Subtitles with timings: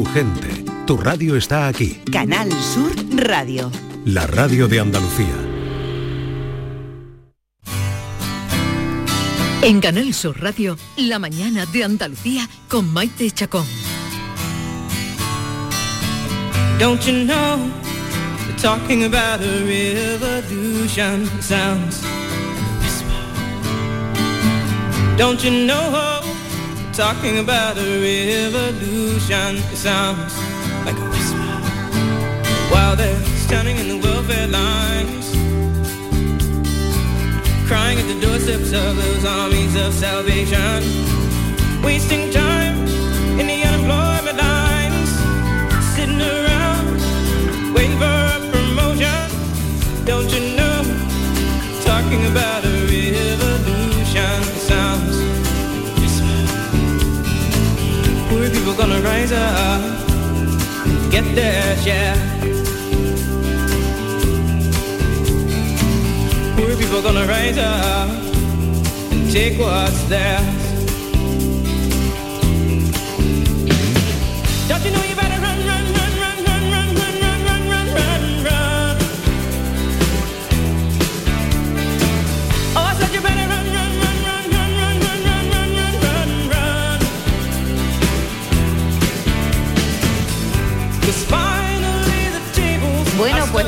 [0.00, 2.00] Tu gente, tu radio está aquí.
[2.10, 2.90] Canal Sur
[3.22, 3.70] Radio.
[4.06, 5.34] La radio de Andalucía.
[9.60, 13.66] En Canal Sur Radio, la mañana de Andalucía con Maite Chacón.
[16.78, 17.58] Don't you know,
[18.46, 22.00] we're talking about a revolution sounds.
[25.18, 26.29] Don't you know,
[26.92, 30.36] talking about a revolution it sounds
[30.84, 31.38] like a whisper.
[32.72, 35.30] While they're standing in the welfare lines,
[37.68, 40.82] crying at the doorsteps of those armies of salvation,
[41.82, 42.78] wasting time
[43.38, 45.10] in the unemployment lines,
[45.94, 47.00] sitting around
[47.74, 50.04] waiting for a promotion.
[50.04, 50.82] Don't you know?
[51.84, 52.69] Talking about
[58.70, 59.82] People gonna rise up,
[60.86, 62.14] and get their share.
[66.56, 68.08] Poor people gonna rise up
[69.10, 70.69] and take what's theirs.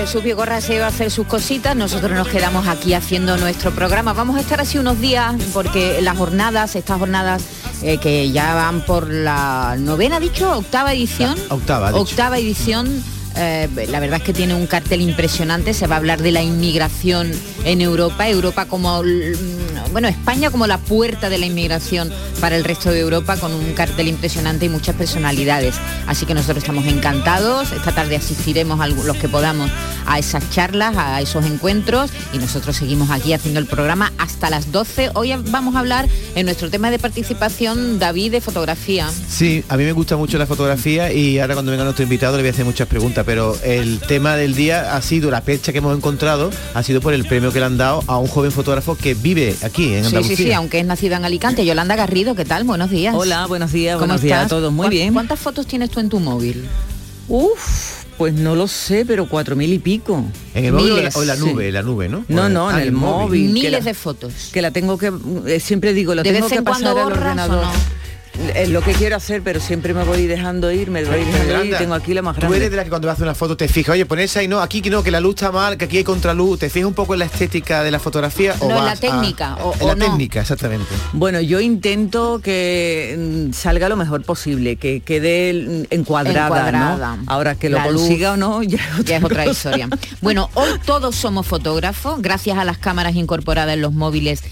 [0.03, 4.13] Jesús Vigorra se va a hacer sus cositas, nosotros nos quedamos aquí haciendo nuestro programa.
[4.13, 7.45] Vamos a estar así unos días porque las jornadas, estas jornadas
[7.83, 11.37] eh, que ya van por la novena, dicho, octava edición.
[11.51, 12.03] octava, ha dicho.
[12.03, 13.01] Octava edición.
[13.37, 16.43] Eh, la verdad es que tiene un cartel impresionante, se va a hablar de la
[16.43, 17.31] inmigración
[17.65, 22.11] en Europa, Europa como, mm, bueno, España como la puerta de la inmigración
[22.41, 25.77] para el resto de Europa con un cartel impresionante y muchas personalidades.
[26.07, 29.71] Así que nosotros estamos encantados, esta tarde asistiremos a los que podamos
[30.07, 34.73] a esas charlas, a esos encuentros y nosotros seguimos aquí haciendo el programa hasta las
[34.73, 35.11] 12.
[35.15, 39.09] Hoy vamos a hablar en nuestro tema de participación, David, de fotografía.
[39.29, 42.43] Sí, a mí me gusta mucho la fotografía y ahora cuando venga nuestro invitado le
[42.43, 45.79] voy a hacer muchas preguntas, pero el tema del día ha sido, la percha que
[45.79, 48.97] hemos encontrado, ha sido por el premio que le han dado a un joven fotógrafo
[48.97, 50.37] que vive aquí en Sí, Andalucía.
[50.37, 51.65] sí, sí, aunque es nacida en Alicante.
[51.65, 52.65] Yolanda Garrido, ¿qué tal?
[52.65, 53.15] Buenos días.
[53.17, 54.73] Hola, buenos días, ¿Cómo buenos días a todos.
[54.73, 55.13] Muy ¿Cuán- bien.
[55.13, 56.65] ¿Cuántas fotos tienes tú en tu móvil?
[57.29, 60.25] Uf, pues no lo sé, pero cuatro mil y pico.
[60.55, 61.41] En el móvil o la- Miles, o en la sí.
[61.41, 62.25] nube, en la nube, ¿no?
[62.29, 63.51] No, no, en ah, el móvil.
[63.51, 64.33] Miles la- de fotos.
[64.53, 65.13] Que la tengo que,
[65.47, 67.65] eh, siempre digo, lo ¿De tengo vez en que pasar cuando al o ordenador.
[67.65, 67.73] no?
[68.55, 71.77] Es lo que quiero hacer, pero siempre me voy dejando ir, me voy dejando ir,
[71.77, 72.57] tengo aquí la más Tú grande.
[72.57, 74.49] eres de la que cuando vas a hacer una foto te fijas, oye, pones ahí,
[74.49, 76.89] no, aquí que no, que la luz está mal, que aquí hay contraluz, te fijas
[76.89, 79.75] un poco en la estética de la fotografía o No, en la a- técnica, o-
[79.75, 80.05] en o la no.
[80.07, 80.87] técnica, exactamente.
[81.13, 87.17] Bueno, yo intento que mm, salga lo mejor posible, que quede encuadrada, Encuadrada.
[87.17, 87.25] ¿no?
[87.27, 88.01] Ahora que lo La luz.
[88.03, 89.89] consiga o no, ya es otra, Ya es otra historia.
[90.23, 94.43] Bueno, hoy todos somos fotógrafos, gracias a las cámaras incorporadas en los móviles.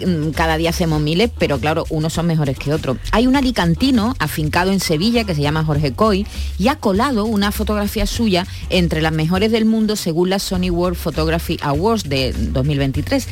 [0.00, 2.98] Mm, Cada día hacemos miles, pero claro, unos son mejores que otros.
[3.12, 6.26] Hay un alicantino afincado en Sevilla que se llama Jorge Coy
[6.58, 10.96] y ha colado una fotografía suya entre las mejores del mundo según la Sony World
[10.96, 13.28] Photography Awards de 2023.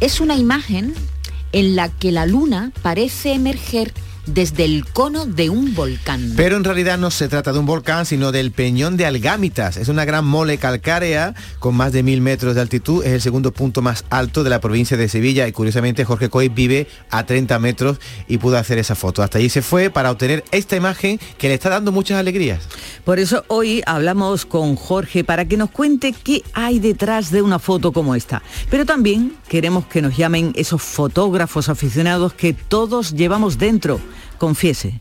[0.00, 0.94] Es una imagen
[1.52, 3.92] en la que la luna parece emerger
[4.26, 6.32] desde el cono de un volcán.
[6.36, 9.76] Pero en realidad no se trata de un volcán, sino del Peñón de Algámitas.
[9.76, 13.04] Es una gran mole calcárea con más de mil metros de altitud.
[13.04, 16.48] Es el segundo punto más alto de la provincia de Sevilla y curiosamente Jorge Coy
[16.48, 17.98] vive a 30 metros
[18.28, 19.22] y pudo hacer esa foto.
[19.22, 22.64] Hasta allí se fue para obtener esta imagen que le está dando muchas alegrías.
[23.04, 27.58] Por eso hoy hablamos con Jorge para que nos cuente qué hay detrás de una
[27.58, 28.42] foto como esta.
[28.70, 34.00] Pero también queremos que nos llamen esos fotógrafos aficionados que todos llevamos dentro.
[34.38, 35.00] Confiese,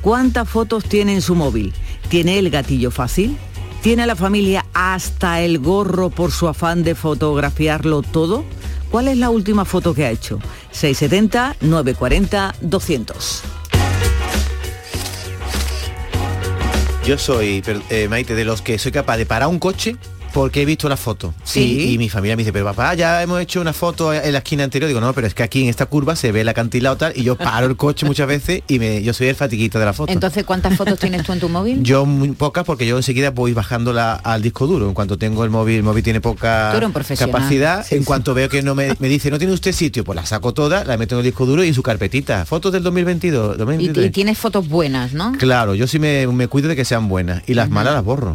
[0.00, 1.72] ¿cuántas fotos tiene en su móvil?
[2.08, 3.36] ¿Tiene el gatillo fácil?
[3.82, 8.44] ¿Tiene a la familia hasta el gorro por su afán de fotografiarlo todo?
[8.90, 10.38] ¿Cuál es la última foto que ha hecho?
[10.70, 13.42] 670 940 200.
[17.04, 19.96] Yo soy, eh, Maite, de los que soy capaz de parar un coche
[20.36, 21.32] porque he visto la foto.
[21.44, 21.60] Sí.
[21.88, 24.38] Y, y mi familia me dice, pero papá, ya hemos hecho una foto en la
[24.40, 24.86] esquina anterior.
[24.86, 27.22] Digo, no, pero es que aquí en esta curva se ve el acantilado tal y
[27.22, 30.12] yo paro el coche muchas veces y me, yo soy el fatiguito de la foto.
[30.12, 31.82] Entonces, ¿cuántas fotos tienes tú en tu móvil?
[31.82, 34.86] Yo muy pocas porque yo enseguida voy bajándola al disco duro.
[34.88, 36.78] En cuanto tengo el móvil, el móvil tiene poca
[37.18, 37.86] capacidad.
[37.90, 40.52] en cuanto veo que no me, me dice, no tiene usted sitio, pues la saco
[40.52, 42.44] toda, la meto en el disco duro y en su carpetita.
[42.44, 44.06] Fotos del 2022, Y, 2023.
[44.06, 45.32] y tienes fotos buenas, ¿no?
[45.38, 48.32] Claro, yo sí me, me cuido de que sean buenas y las malas las borro.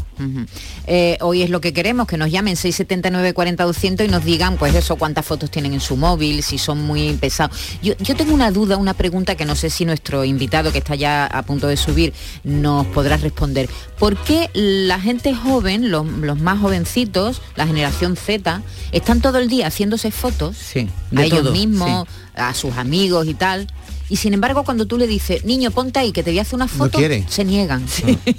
[0.87, 1.90] Eh, hoy es lo que queremos.
[1.91, 5.73] Queremos, que nos llamen 679 40 200 y nos digan, pues eso, cuántas fotos tienen
[5.73, 7.57] en su móvil, si son muy pesados.
[7.83, 10.95] Yo, yo tengo una duda, una pregunta que no sé si nuestro invitado que está
[10.95, 12.13] ya a punto de subir
[12.45, 13.69] nos podrá responder.
[13.99, 18.61] ¿Por qué la gente joven, los, los más jovencitos, la generación Z,
[18.93, 23.27] están todo el día haciéndose fotos Sí, a de ellos todo, mismos, a sus amigos
[23.27, 23.67] y tal?
[24.07, 26.55] Y sin embargo, cuando tú le dices, niño, ponte ahí, que te voy a hacer
[26.55, 27.25] una foto, quieren.
[27.29, 27.85] se niegan.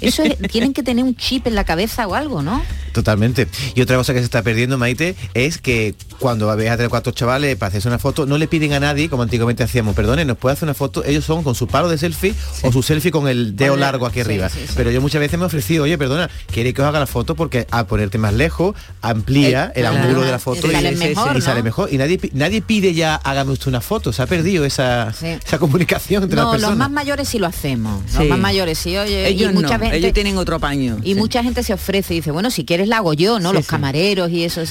[0.01, 2.61] Eso es- tienen que tener un chip en la cabeza o algo, ¿no?
[2.93, 3.47] Totalmente.
[3.75, 6.89] Y otra cosa que se está perdiendo, Maite, es que cuando ves a tres o
[6.89, 10.23] cuatro chavales para hacerse una foto, no le piden a nadie, como antiguamente hacíamos, perdone,
[10.23, 13.11] nos puede hacer una foto, ellos son con su palo de selfie o su selfie
[13.11, 14.47] con el dedo el- largo aquí sí, arriba.
[14.47, 14.73] sí, sí.
[14.73, 17.35] Pero yo muchas veces me he ofrecido, oye, perdona, quiere que os haga la foto
[17.35, 20.91] porque a ponerte más lejos, amplía Eh, el claro, ángulo de la foto y sale
[20.93, 21.63] mejor, y sale ¿no?
[21.65, 21.89] mejor.
[21.91, 25.27] Y nadie, nadie pide ya, hágame usted una foto, se ha perdido esa, Sí.
[25.45, 26.77] esa comunicación entre No, las los personas.
[26.77, 28.01] más mayores sí lo hacemos.
[28.09, 28.19] Sí.
[28.19, 29.27] Los más mayores sí, oye.
[29.27, 30.99] Ellos y mucha no, gente, ellos tienen otro paño.
[31.03, 31.19] Y sí.
[31.19, 33.49] mucha gente se ofrece y dice, bueno, si quieres la hago yo, ¿no?
[33.49, 33.69] Sí, Los sí.
[33.71, 34.61] camareros y eso.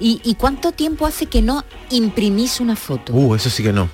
[0.00, 3.12] ¿Y, ¿Y cuánto tiempo hace que no imprimís una foto?
[3.12, 3.90] Uh, eso sí que no.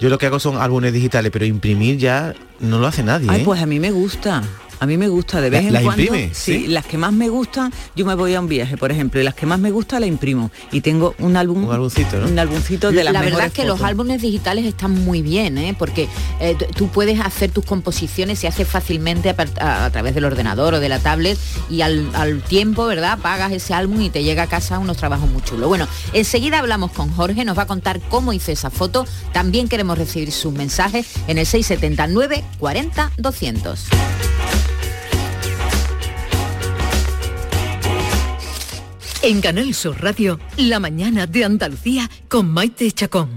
[0.00, 3.28] Yo lo que hago son álbumes digitales, pero imprimir ya no lo hace nadie.
[3.30, 3.44] Ay, ¿eh?
[3.44, 4.42] pues a mí me gusta.
[4.80, 6.02] A mí me gusta de vez ¿La- en las cuando.
[6.02, 6.30] imprime?
[6.34, 6.66] Sí, ¿Sí?
[6.68, 9.34] las que más me gustan, yo me voy a un viaje, por ejemplo, y las
[9.34, 10.50] que más me gustan la imprimo.
[10.72, 11.64] Y tengo un álbum.
[11.64, 12.26] Un álbumcito, ¿no?
[12.28, 15.74] Un álbumcito de las la verdad es que los álbumes digitales están muy bien, ¿eh?
[15.78, 16.08] porque
[16.40, 20.24] eh, tú puedes hacer tus composiciones y haces fácilmente a, par- a- a través del
[20.24, 21.36] ordenador o de la tablet
[21.70, 23.18] y al, al tiempo, ¿verdad?
[23.18, 25.68] Pagas ese álbum y te llega a casa unos trabajos muy chulos.
[25.68, 29.06] Bueno, enseguida hablamos con Jorge, nos va a contar cómo hizo esa foto.
[29.32, 33.86] También queremos recibir sus mensajes en el 679 40 200.
[39.28, 43.28] En Canal Sur Radio, La mañana de Andalucía con Maite Chacón.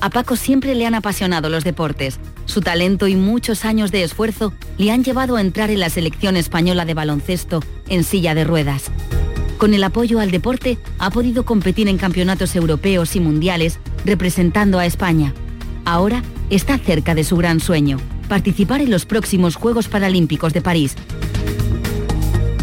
[0.00, 2.18] A Paco siempre le han apasionado los deportes.
[2.46, 6.38] Su talento y muchos años de esfuerzo le han llevado a entrar en la selección
[6.38, 8.84] española de baloncesto en silla de ruedas.
[9.58, 14.86] Con el apoyo al deporte ha podido competir en campeonatos europeos y mundiales representando a
[14.86, 15.34] España.
[15.84, 20.94] Ahora está cerca de su gran sueño, participar en los próximos Juegos Paralímpicos de París.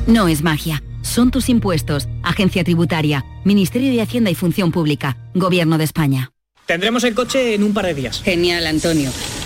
[0.08, 5.78] No es magia, son tus impuestos, Agencia Tributaria, Ministerio de Hacienda y Función Pública, Gobierno
[5.78, 6.32] de España.
[6.66, 8.22] Tendremos el coche en un par de días.
[8.22, 9.10] Genial, Antonio.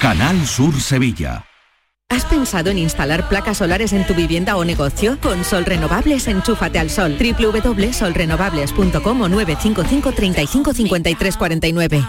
[0.00, 1.44] Canal Sur Sevilla.
[2.08, 5.18] ¿Has pensado en instalar placas solares en tu vivienda o negocio?
[5.20, 7.16] Con Sol Renovables, enchúfate al sol.
[7.18, 12.04] www.solrenovables.com o 955 35 53 49.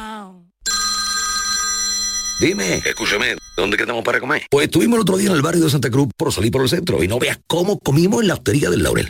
[2.39, 4.44] Dime, escúchame, ¿dónde quedamos para comer?
[4.51, 6.69] Pues estuvimos el otro día en el barrio de Santa Cruz por salir por el
[6.69, 9.10] centro y no veas cómo comimos en la hostería del Laurel.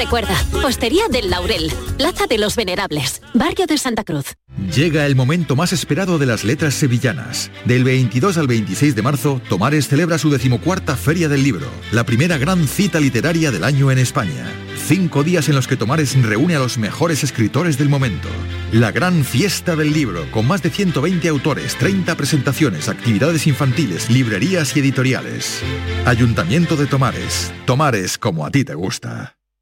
[0.00, 4.34] Recuerda, Hostería del Laurel, Plaza de los Venerables, Barrio de Santa Cruz.
[4.74, 7.50] Llega el momento más esperado de las letras sevillanas.
[7.66, 12.38] Del 22 al 26 de marzo, Tomares celebra su decimocuarta Feria del Libro, la primera
[12.38, 14.50] gran cita literaria del año en España.
[14.86, 18.30] Cinco días en los que Tomares reúne a los mejores escritores del momento.
[18.72, 24.74] La gran fiesta del libro, con más de 120 autores, 30 presentaciones, actividades infantiles, librerías
[24.74, 25.60] y editoriales.
[26.06, 27.52] Ayuntamiento de Tomares.
[27.66, 29.36] Tomares como a ti te gusta.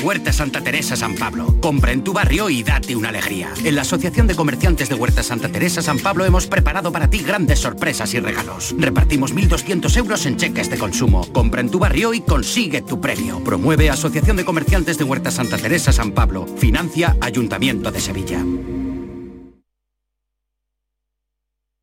[0.00, 1.56] Huerta Santa Teresa San Pablo.
[1.60, 3.52] Compra en tu barrio y date una alegría.
[3.64, 7.18] En la Asociación de Comerciantes de Huerta Santa Teresa San Pablo hemos preparado para ti
[7.18, 8.74] grandes sorpresas y regalos.
[8.78, 11.30] Repartimos 1.200 euros en cheques de consumo.
[11.32, 13.42] Compra en tu barrio y consigue tu premio.
[13.44, 16.46] Promueve Asociación de Comerciantes de Huerta Santa Teresa San Pablo.
[16.58, 18.44] Financia Ayuntamiento de Sevilla.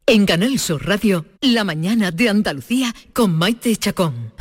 [0.10, 4.32] En Canal Sur Radio, La mañana de Andalucía con Maite Chacón.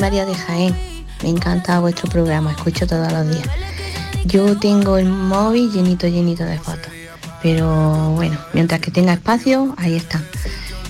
[0.00, 0.74] María de Jaén.
[1.22, 3.48] Me encanta vuestro programa, escucho todos los días.
[4.24, 6.92] Yo tengo el móvil llenito, llenito de fotos.
[7.42, 10.24] Pero bueno, mientras que tenga espacio, ahí están.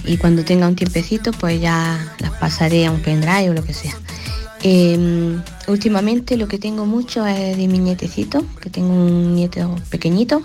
[0.04, 3.75] Y cuando tenga un tiempecito, pues ya las pasaré a un pendrive o lo que
[3.75, 3.94] sea.
[4.62, 10.42] Eh, últimamente lo que tengo mucho es de mi nietecito, que tengo un nieto pequeñito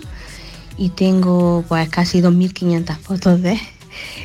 [0.76, 3.60] y tengo pues casi 2.500 fotos de.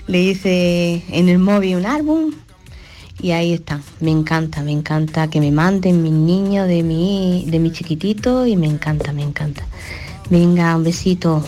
[0.07, 2.31] Le hice en el móvil un álbum
[3.21, 3.83] y ahí están.
[3.99, 8.55] Me encanta, me encanta que me manden mis niños de mi, de mi chiquitito y
[8.55, 9.65] me encanta, me encanta.
[10.29, 11.43] Venga, un besito.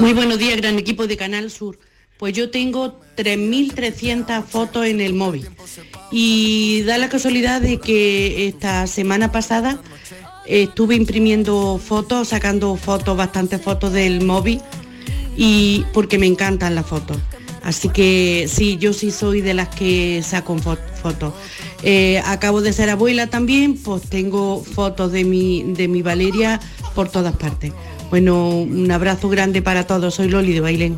[0.00, 1.78] Muy buenos días, gran equipo de Canal Sur.
[2.18, 5.48] Pues yo tengo 3.300 fotos en el móvil
[6.10, 9.78] y da la casualidad de que esta semana pasada
[10.46, 14.62] estuve imprimiendo fotos, sacando fotos, bastantes fotos del móvil
[15.36, 17.18] y porque me encantan las fotos.
[17.66, 21.34] Así que sí, yo sí soy de las que saco fo- fotos.
[21.82, 26.60] Eh, acabo de ser abuela también, pues tengo fotos de mi, de mi Valeria
[26.94, 27.72] por todas partes.
[28.08, 30.14] Bueno, un abrazo grande para todos.
[30.14, 30.96] Soy Loli de Bailén.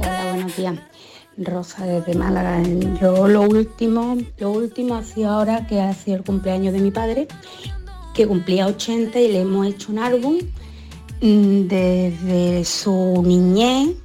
[0.00, 0.74] Hola, buenos días.
[1.38, 2.62] Rosa desde Málaga.
[3.00, 6.90] Yo lo último, lo último ha sido ahora que ha sido el cumpleaños de mi
[6.90, 7.26] padre,
[8.14, 10.36] que cumplía 80 y le hemos hecho un álbum
[11.20, 13.96] desde su niñez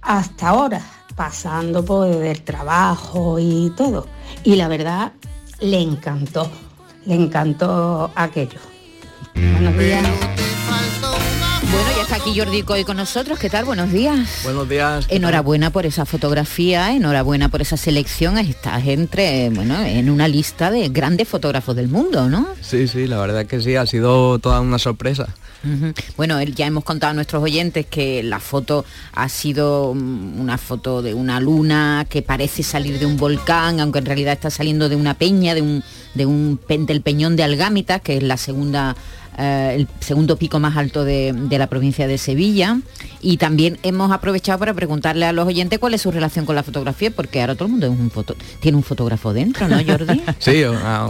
[0.00, 0.82] hasta ahora,
[1.14, 4.06] pasando por el trabajo y todo.
[4.44, 5.12] Y la verdad,
[5.60, 6.50] le encantó,
[7.06, 8.58] le encantó aquello.
[9.34, 10.02] Buenos días.
[11.72, 13.38] Bueno, ya está aquí Jordi Coy con nosotros.
[13.38, 13.64] ¿Qué tal?
[13.64, 14.40] Buenos días.
[14.44, 15.06] Buenos días.
[15.08, 18.36] Enhorabuena por esa fotografía, enhorabuena por esa selección.
[18.36, 22.46] Estás entre, bueno, en una lista de grandes fotógrafos del mundo, ¿no?
[22.60, 25.28] Sí, sí, la verdad que sí, ha sido toda una sorpresa.
[26.16, 31.02] Bueno, ya hemos contado a nuestros oyentes que la foto ha sido mm, una foto
[31.02, 34.96] de una luna que parece salir de un volcán, aunque en realidad está saliendo de
[34.96, 38.96] una peña, de un, de un del peñón de Algámita, que es la segunda
[39.38, 42.78] eh, el segundo pico más alto de, de la provincia de Sevilla.
[43.20, 46.62] Y también hemos aprovechado para preguntarle a los oyentes cuál es su relación con la
[46.64, 50.20] fotografía, porque ahora todo el mundo es un foto- tiene un fotógrafo dentro, ¿no, Jordi?
[50.40, 50.62] Sí,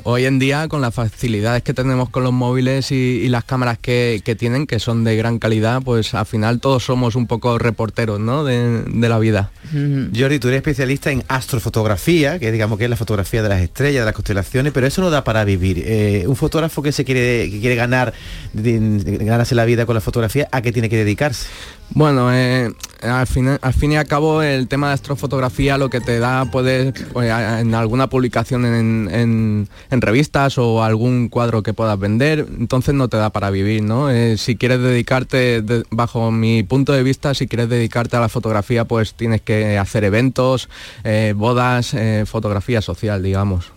[0.05, 3.79] hoy en día con las facilidades que tenemos con los móviles y, y las cámaras
[3.79, 7.59] que, que tienen, que son de gran calidad, pues al final todos somos un poco
[7.59, 8.45] reporteros ¿no?
[8.45, 9.51] de, de la vida.
[9.73, 14.03] Jordi, tú eres especialista en astrofotografía, que digamos que es la fotografía de las estrellas,
[14.03, 15.83] de las constelaciones, pero eso no da para vivir.
[15.87, 18.12] Eh, un fotógrafo que se quiere, que quiere ganar,
[18.55, 21.47] ganarse la vida con la fotografía, ¿a qué tiene que dedicarse?
[21.95, 22.71] Bueno, eh,
[23.03, 26.47] al, fin, al fin y al cabo el tema de astrofotografía lo que te da
[26.51, 32.95] puedes pues, en alguna publicación en, en- revistas o algún cuadro que puedas vender, entonces
[32.95, 34.11] no te da para vivir, ¿no?
[34.11, 38.29] Eh, si quieres dedicarte, de- bajo mi punto de vista, si quieres dedicarte a la
[38.31, 40.71] fotografía, pues tienes que hacer eventos,
[41.05, 43.71] eh, bodas, eh, fotografía social, digamos.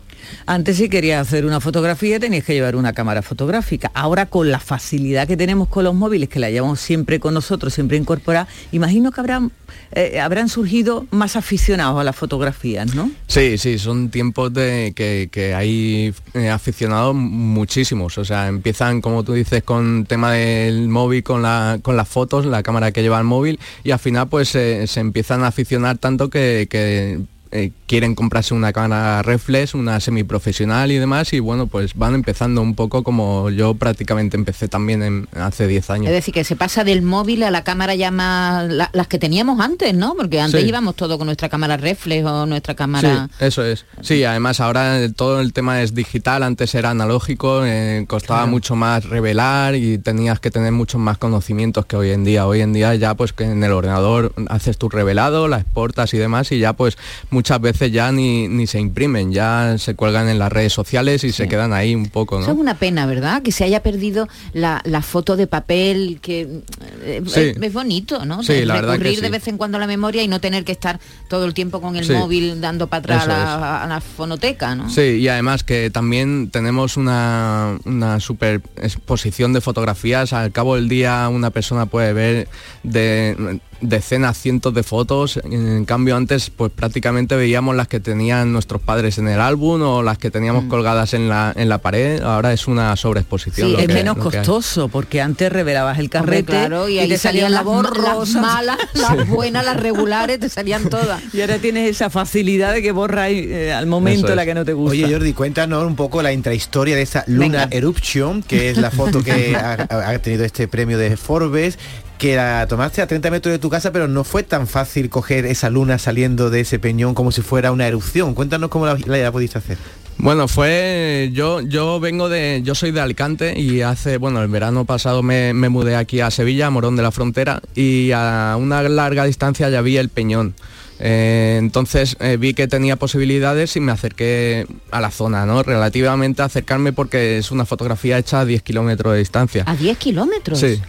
[0.46, 3.92] Antes si querías hacer una fotografía tenías que llevar una cámara fotográfica.
[3.94, 7.74] Ahora con la facilidad que tenemos con los móviles, que la llevamos siempre con nosotros,
[7.74, 9.52] siempre incorporada, imagino que habrán,
[9.92, 13.12] eh, habrán surgido más aficionados a las fotografías, ¿no?
[13.28, 18.18] Sí, sí, son tiempos de que, hay eh, aficionados muchísimos.
[18.18, 22.46] O sea, empiezan, como tú dices, con tema del móvil, con, la, con las fotos,
[22.46, 25.98] la cámara que lleva el móvil, y al final pues eh, se empiezan a aficionar
[25.98, 27.20] tanto que,
[27.56, 32.62] eh, quieren comprarse una cámara reflex, una semiprofesional y demás, y bueno, pues van empezando
[32.62, 36.08] un poco como yo prácticamente empecé también en- hace 10 años.
[36.08, 39.20] Es decir, que se pasa del móvil a la cámara ya más, la- las que
[39.20, 40.16] teníamos antes, ¿no?
[40.16, 40.68] Porque antes Sí.
[40.68, 43.30] íbamos todo con nuestra cámara reflex o nuestra cámara...
[43.40, 43.86] Sí, eso es.
[44.02, 48.52] Sí, además ahora todo el tema es digital, antes era analógico, eh, costaba Claro.
[48.52, 52.48] mucho más revelar y tenías que tener muchos más conocimientos que hoy en día.
[52.48, 56.18] Hoy en día ya pues que en el ordenador haces tu revelado, la exportas y
[56.18, 56.98] demás y ya pues
[57.46, 61.32] muchas veces ya ni, ni se imprimen, ya se cuelgan en las redes sociales y
[61.32, 62.60] se quedan ahí un poco, Eso es ¿no?
[62.62, 63.44] una pena, ¿verdad?
[63.44, 66.62] Que se haya perdido la, la foto de papel, que
[67.04, 67.40] eh, Sí.
[67.42, 68.42] es, es bonito, ¿no?
[68.42, 69.22] Sí, De- la verdad que recurrir sí.
[69.22, 71.00] de vez en cuando a la memoria y no tener que estar
[71.30, 74.74] todo el tiempo con el móvil dando para atrás a Eso la, a la fonoteca,
[74.74, 74.90] ¿no?
[74.90, 80.34] Sí, y además que también tenemos una, una super exposición de fotografías.
[80.34, 82.48] Al cabo del día una persona puede ver
[82.82, 85.40] de decenas, cientos de fotos.
[85.44, 90.04] En cambio antes pues prácticamente veíamos las que tenían nuestros padres en el álbum o
[90.04, 92.22] las que teníamos colgadas en la, en la pared.
[92.22, 93.70] Ahora es una sobreexposición.
[93.70, 97.18] Sí, es que- menos costoso, porque antes revelabas el Hombre, carrete claro, y, ahí te
[97.18, 101.22] salían las, ma- las malas, las buenas, las regulares, te salían todas.
[101.34, 104.74] Y ahora tienes esa facilidad de que borra eh, al momento la que no te
[104.74, 104.92] gusta.
[104.92, 107.68] Oye Jordi, cuéntanos un poco la intrahistoria de esa Luna Venga.
[107.72, 111.78] Eruption, que es la foto que ha, ha tenido este premio de Forbes.
[112.18, 115.46] Que la tomaste a 30 metros de tu casa, pero no fue tan fácil coger
[115.46, 118.34] esa luna saliendo de ese peñón como si fuera una erupción.
[118.34, 119.78] Cuéntanos cómo la, la pudiste hacer.
[120.18, 124.86] Bueno, fue yo yo vengo de yo soy de Alicante y hace bueno el verano
[124.86, 128.82] pasado me, me mudé aquí a Sevilla, a Morón de la Frontera y a una
[128.84, 130.56] larga distancia ya vi el Peñón.
[131.00, 135.62] Eh, entonces eh, vi que tenía posibilidades y me acerqué a la zona, ¿no?
[135.62, 139.64] Relativamente acercarme porque es una fotografía hecha a 10 kilómetros de distancia.
[139.68, 140.60] ¿A 10 kilómetros?
[140.60, 140.82] Sí.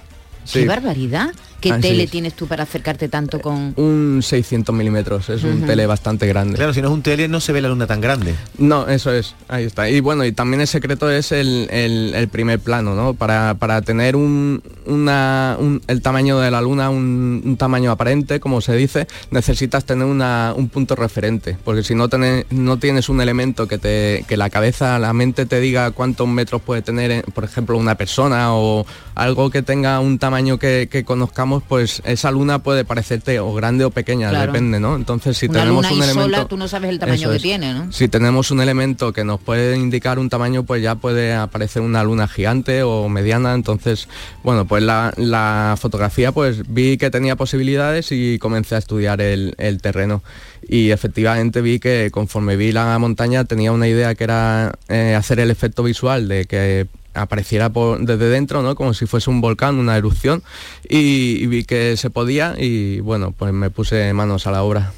[0.53, 0.67] ¡Qué sí.
[0.67, 1.35] barbaridad!
[1.61, 2.11] ¿Qué tele es.
[2.11, 3.73] tienes tú para acercarte tanto con...?
[3.77, 6.57] Un 600 milímetros, es un tele bastante grande.
[6.57, 8.35] Claro, si no es un tele no se ve la luna tan grande.
[8.59, 9.89] No, eso es, ahí está.
[9.89, 13.15] Y bueno, y también el secreto es el, el- el primer plano, ¿no?
[13.15, 18.41] Para, para tener un, una- un- el tamaño de la luna, un, un tamaño aparente,
[18.41, 23.09] como se dice, necesitas tener una- un punto referente, porque si no, tener- no tienes
[23.09, 27.11] un elemento que, te, que la cabeza, la mente te diga cuántos metros puede tener,
[27.11, 32.03] eh, por ejemplo, una persona o algo que tenga un tamaño que, que conozcamos, pues
[32.05, 34.53] esa luna puede parecerte o grande o pequeña, Claro.
[34.53, 34.97] depende, ¿no?
[34.97, 36.23] Entonces, si Una tenemos luna un elemento...
[36.37, 37.43] sola, tú no sabes el tamaño que es.
[37.43, 37.93] tiene, ¿no?
[37.93, 42.03] Si tenemos un elemento que nos puede indicar un tamaño, pues ya puede aparecer una
[42.05, 43.55] luna gigante o mediana.
[43.55, 44.09] Entonces,
[44.43, 49.55] bueno, pues la, la fotografía, pues vi que tenía posibilidades y comencé a estudiar el,
[49.59, 50.23] el terreno.
[50.69, 55.39] Y efectivamente vi que conforme vi la montaña tenía una idea que era eh, hacer
[55.41, 56.87] el efecto visual de que
[57.17, 58.75] apareciera desde dentro, ¿no?
[58.75, 60.43] Como si fuese un volcán, una erupción.
[60.89, 64.93] Y, y vi que se podía y bueno, pues me puse manos a la obra.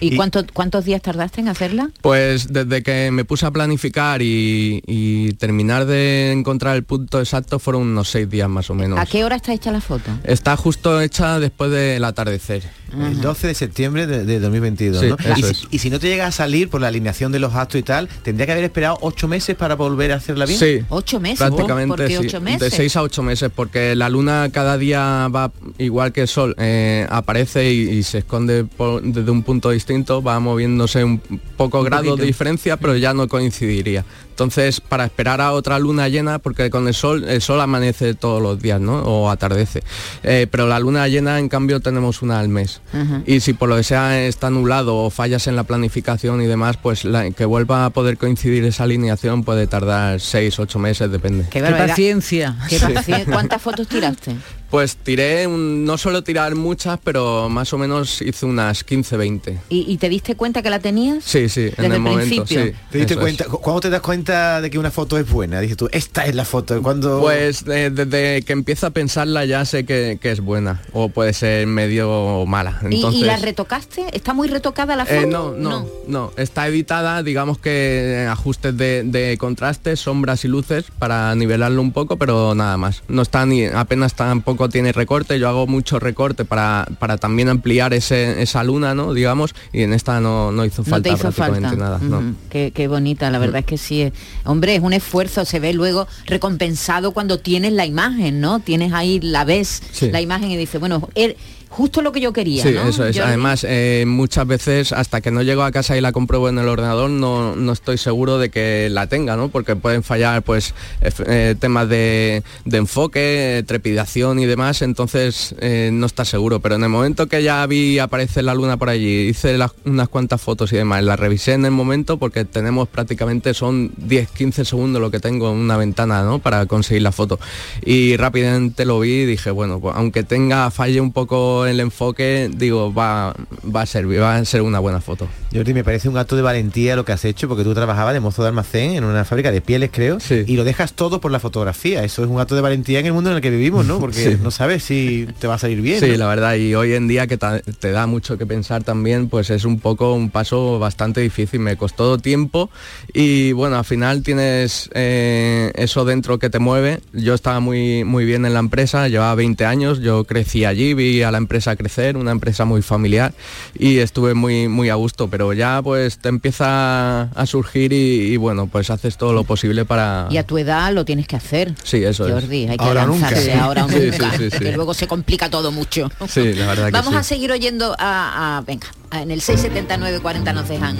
[0.00, 1.90] ¿Y, cuánto- cuántos días tardaste en hacerla?
[2.02, 7.58] Pues desde que me puse a planificar y, y terminar de encontrar el punto exacto
[7.58, 8.98] fueron unos seis días más o menos.
[8.98, 10.10] ¿A qué hora está hecha la foto?
[10.24, 12.62] Está justo hecha después del atardecer.
[12.94, 15.32] El 12 de septiembre de, de 2022, Sí,
[15.70, 17.82] Y, si- y no te llega a salir por la alineación de los actos y
[17.82, 20.58] tal, tendría que haber esperado ocho meses para volver a hacerla bien.
[20.60, 20.78] Sí.
[20.90, 21.38] ¿Ocho meses?
[21.38, 22.60] Prácticamente ¿Por qué sí, ocho meses?
[22.60, 26.54] de seis a ocho meses, porque la luna cada día va igual que el sol,
[26.58, 31.18] eh, aparece y, y se esconde por- desde un punto distinto, va moviéndose un
[31.56, 32.16] poco Un grado poquito.
[32.16, 34.04] de diferencia, pero ya no coincidiría.
[34.30, 38.42] Entonces, para esperar a otra luna llena, porque con el sol, el sol amanece todos
[38.42, 38.98] los días, ¿no?
[39.02, 39.84] O atardece.
[40.24, 42.80] Eh, pero la luna llena, en cambio, tenemos una al mes.
[43.26, 46.76] Y si por lo que sea está nublado o fallas en la planificación y demás,
[46.78, 51.46] pues la- que vuelva a poder coincidir esa alineación puede tardar seis, ocho meses, depende.
[51.50, 52.56] Qué paciencia.
[52.68, 53.24] Qué paciencia.
[53.32, 54.34] ¿Cuántas fotos tiraste?
[54.74, 59.60] Pues tiré, un- no suelo tirar muchas, pero más o menos hice unas 15, 20.
[59.68, 61.22] ¿Y, y te diste cuenta que la tenías?
[61.22, 62.64] Sí, sí, Desde en el el momento, principio.
[62.64, 62.72] sí.
[62.90, 63.44] ¿Te diste cuenta?
[63.44, 65.60] cu- ¿Cuándo te das cuenta de que una foto es buena?
[65.60, 66.82] Dices tú, esta es la foto.
[66.82, 71.08] Cuando Pues eh, desde que empiezo a pensarla ya sé que, que es buena o
[71.08, 72.80] puede ser medio mala.
[72.90, 74.06] ¿Y- Entonces, ¿Y, la retocaste?
[74.12, 75.20] ¿Está muy retocada la foto?
[75.20, 80.48] Eh, no, no, no, está editada, digamos que eh, ajustes de, de contrastes, sombras y
[80.48, 83.04] luces para nivelarlo un poco, pero nada más.
[83.06, 87.92] No está ni, apenas tampoco tiene recorte, yo hago mucho recorte para, para también ampliar
[87.94, 89.14] ese, esa luna, ¿no?
[89.14, 91.84] Digamos, y en esta no, no hizo No falta te hizo prácticamente falta.
[91.84, 91.98] nada.
[92.02, 92.34] no.
[92.50, 94.02] Qué, qué bonita, la verdad es que sí.
[94.02, 94.12] es-
[94.44, 98.60] Hombre, es un esfuerzo, se ve luego recompensado cuando tienes la imagen, ¿no?
[98.60, 100.10] Tienes ahí, la ves, Sí.
[100.10, 101.36] la imagen y dices, bueno, er-
[101.76, 102.88] justo lo que yo quería, Sí, ¿no?
[102.88, 103.18] eso es.
[103.18, 106.68] Además, eh, muchas veces hasta que no llego a casa y la compruebo en el
[106.68, 109.48] ordenador, no, no estoy seguro de que la tenga, ¿no?
[109.48, 115.54] Porque pueden fallar pues ef- eh, temas de, de enfoque, eh, trepidación y demás, entonces
[115.58, 116.60] eh, no está seguro.
[116.60, 120.08] Pero en el momento que ya vi aparecer la luna por allí, hice las- unas
[120.08, 125.02] cuantas fotos y demás, la revisé en el momento porque tenemos prácticamente son 10-15 segundos
[125.02, 126.38] lo que tengo en una ventana, ¿no?
[126.38, 127.40] Para conseguir la foto.
[127.84, 132.50] Y rápidamente lo vi y dije, bueno, pues aunque tenga falle un poco el enfoque,
[132.54, 135.28] digo, va, va a servir, va a ser una buena foto.
[135.52, 138.20] Jordi, me parece un acto de valentía lo que has hecho, porque tú trabajabas de
[138.20, 141.38] mozo de almacén en una fábrica de pieles, creo, y lo dejas todo por la
[141.40, 142.02] fotografía.
[142.04, 143.98] Eso es un acto de valentía en el mundo en el que vivimos, ¿no?
[144.00, 144.38] Porque Sí.
[144.42, 146.00] no sabes si te va a salir bien.
[146.00, 146.16] Sí, ¿no?
[146.16, 149.64] la verdad, y hoy en día que te da mucho que pensar también, pues es
[149.64, 151.60] un poco un paso bastante difícil.
[151.60, 152.70] Me costó tiempo
[153.12, 157.00] y bueno, al final tienes eh, eso dentro que te mueve.
[157.12, 161.22] Yo estaba muy, muy bien en la empresa, llevaba 20 años, yo crecí allí, vi
[161.22, 163.32] a la empresa crecer, una empresa muy familiar
[163.78, 168.36] y estuve muy, muy a gusto, pero ya pues te empieza a surgir y, y,
[168.36, 170.26] bueno, pues haces todo lo posible para...
[170.30, 171.74] Y a tu edad lo tienes que hacer.
[171.84, 172.44] Sí, eso es.
[172.44, 173.30] Hay que Ahora nunca.
[173.30, 174.58] lanzarse ahora Sí, nunca, sí, sí, sí.
[174.58, 176.10] que luego se complica todo mucho.
[176.28, 177.18] Sí, la verdad que Vamos sí.
[177.18, 180.96] a seguir oyendo a, a- venga, a- en el 679 40 nos dejan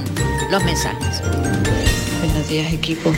[0.51, 1.21] los mensajes.
[2.25, 3.12] Buenos días equipo.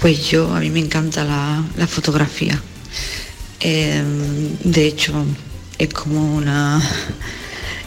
[0.00, 2.60] Pues yo, a mí me encanta la, la fotografía.
[3.60, 4.02] Eh,
[4.62, 5.12] de hecho,
[5.78, 6.82] es como una...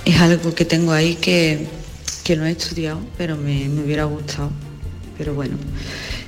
[0.06, 1.68] Es algo que tengo ahí que,
[2.24, 4.50] que no he estudiado, pero me, me hubiera gustado.
[5.18, 5.56] Pero bueno,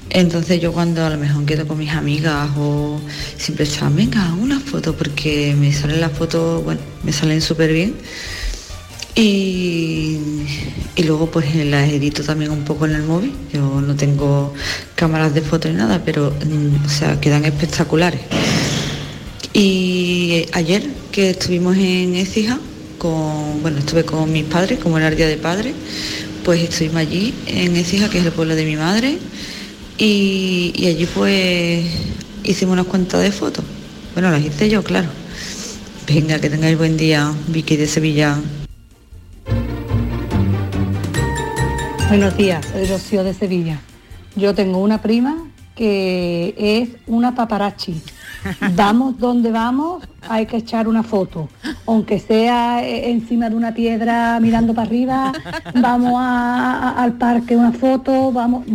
[0.10, 3.00] Entonces yo cuando a lo mejor quedo con mis amigas o
[3.38, 7.96] siempre echan, venga, una foto, porque me salen las fotos, bueno, me salen súper bien.
[9.16, 10.20] Y,
[10.96, 13.34] y luego pues las edito también un poco en el móvil.
[13.52, 14.54] Yo no tengo
[14.96, 18.22] cámaras de foto ni nada, pero mm, o sea, quedan espectaculares.
[19.54, 22.60] Y ayer que estuvimos en Ecija,
[22.98, 25.74] con, bueno, estuve con mis padres, como era el día de padre,
[26.44, 29.20] pues estuvimos allí en Ecija, que es el pueblo de mi madre,
[30.00, 31.86] y, y allí pues
[32.44, 33.64] hicimos unas cuantas de fotos.
[34.14, 35.10] Bueno, las hice yo, claro.
[36.08, 38.40] Venga, que tengáis buen día, Vicky de Sevilla.
[42.10, 43.80] Buenos días, soy Rocío de Sevilla.
[44.36, 48.02] Yo tengo una prima que es una paparazzi.
[48.76, 51.50] Vamos donde vamos, hay que echar una foto.
[51.86, 55.34] Aunque sea eh, encima de una piedra mirando para arriba,
[55.76, 58.66] vamos al parque una foto, vamos.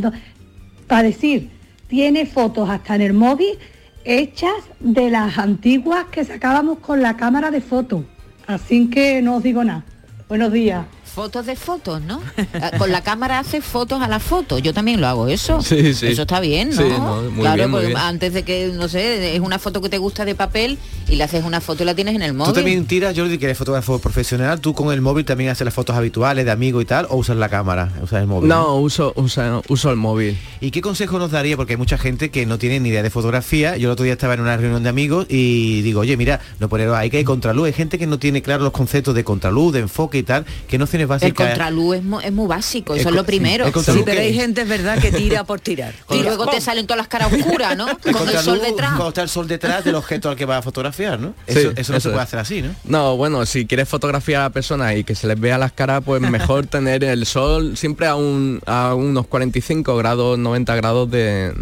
[0.86, 1.50] para decir,
[1.86, 3.58] tiene fotos hasta en el móvil
[4.04, 8.04] hechas de las antiguas que sacábamos con la cámara de foto.
[8.46, 9.84] Así que no os digo nada.
[10.28, 10.86] Buenos días.
[11.18, 12.20] Fotos de fotos, ¿no?
[12.36, 12.46] Eh,
[12.78, 14.60] Con la cámara hace fotos a la foto.
[14.60, 15.60] Yo también lo hago eso.
[15.60, 16.06] Sí, sí.
[16.06, 16.76] Eso está bien, ¿no?
[16.76, 17.98] Sí, no, muy claro, bien, muy porque bien.
[17.98, 20.78] antes de que, no sé, es una foto que te gusta de papel
[21.08, 22.52] y le haces una foto y la tienes en el móvil.
[22.52, 24.60] ¿Tú también tiras, Jordi, que eres fotógrafo profesional?
[24.60, 27.08] ¿Tú con el móvil también haces las fotos habituales de amigos y tal?
[27.10, 27.90] ¿O usas la cámara?
[28.00, 28.48] ¿Usas el móvil?
[28.48, 30.38] No, uso, uso, uso el móvil.
[30.60, 31.56] ¿Y qué consejo nos daría?
[31.56, 33.76] Porque hay mucha gente que no tiene ni idea de fotografía.
[33.76, 36.68] Yo el otro día estaba en una reunión de amigos y digo, oye, mira, no
[36.68, 37.66] poner ahí que hay contraluz.
[37.66, 40.78] Hay gente que no tiene claro los conceptos de contraluz, de enfoque y tal, que
[40.78, 41.46] nociones El básicas.
[41.48, 43.66] contraluz es, es muy básico, El eso es lo primero.
[43.66, 44.36] el Sí, pero ¿qué hay es?
[44.36, 45.94] gente, es verdad, que tira por tirar.
[46.10, 47.86] Y luego te salen todas las caras oscuras, ¿no?
[48.04, 48.90] El Con el sol detrás.
[48.90, 51.34] Cuando está el sol detrás del objeto al que va a fotografiar, ¿no?
[51.46, 52.28] Sí, Eso, eso no se puede es.
[52.28, 52.74] hacer así, ¿no?
[52.84, 56.02] No, bueno, si quieres fotografiar a la persona y que se les vea las caras,
[56.04, 61.52] pues mejor tener el sol siempre a, un, a unos 45 grados, 90 grados de...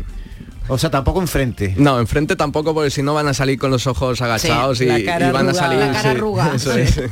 [0.69, 1.75] O sea, tampoco enfrente.
[1.77, 5.03] No, enfrente tampoco, porque si no van a salir con los ojos agachados y, la
[5.05, 5.79] cara y van a salir...
[5.79, 6.55] La cara arrugada.
[6.77, 7.01] es.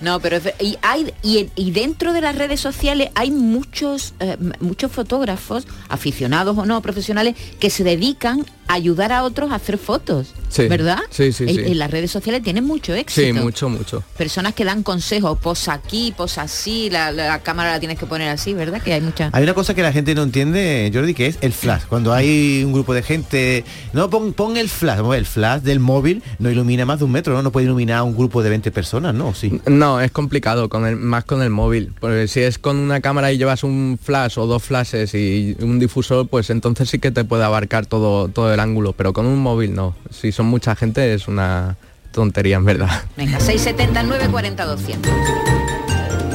[0.00, 4.92] No, pero y hay y, y dentro de las redes sociales hay muchos eh, muchos
[4.92, 10.66] fotógrafos aficionados o no profesionales que se dedican ayudar a otros a hacer fotos, Sí.
[10.68, 10.98] ¿verdad?
[11.10, 11.60] Sí, sí, En- sí.
[11.66, 13.26] En las redes sociales tienen mucho éxito.
[13.26, 14.02] Sí, mucho, mucho.
[14.16, 18.28] Personas que dan consejos, posa aquí, posa así, la, la cámara la tienes que poner
[18.28, 18.82] así, ¿verdad?
[18.82, 19.32] Que hay muchas.
[19.34, 21.82] Hay una cosa que la gente no entiende, Jordi, que es el flash.
[21.88, 25.00] Cuando hay un grupo de gente, no, pon, pon el flash.
[25.14, 27.42] El flash del móvil no ilumina más de un metro, ¿no?
[27.42, 29.34] No puede iluminar a un grupo de 20 personas, ¿no?
[29.34, 29.60] Sí.
[29.66, 31.92] No, es complicado, con el, más con el móvil.
[32.00, 35.78] Porque si es con una cámara y llevas un flash o dos flashes y un
[35.78, 38.92] difusor, pues entonces sí que te puede abarcar todo, todo el ángulo.
[38.92, 39.94] Pero con un móvil no.
[40.10, 41.76] Si son mucha gente es una
[42.12, 43.02] tontería en verdad.
[43.16, 45.12] Venga, 679 40 200.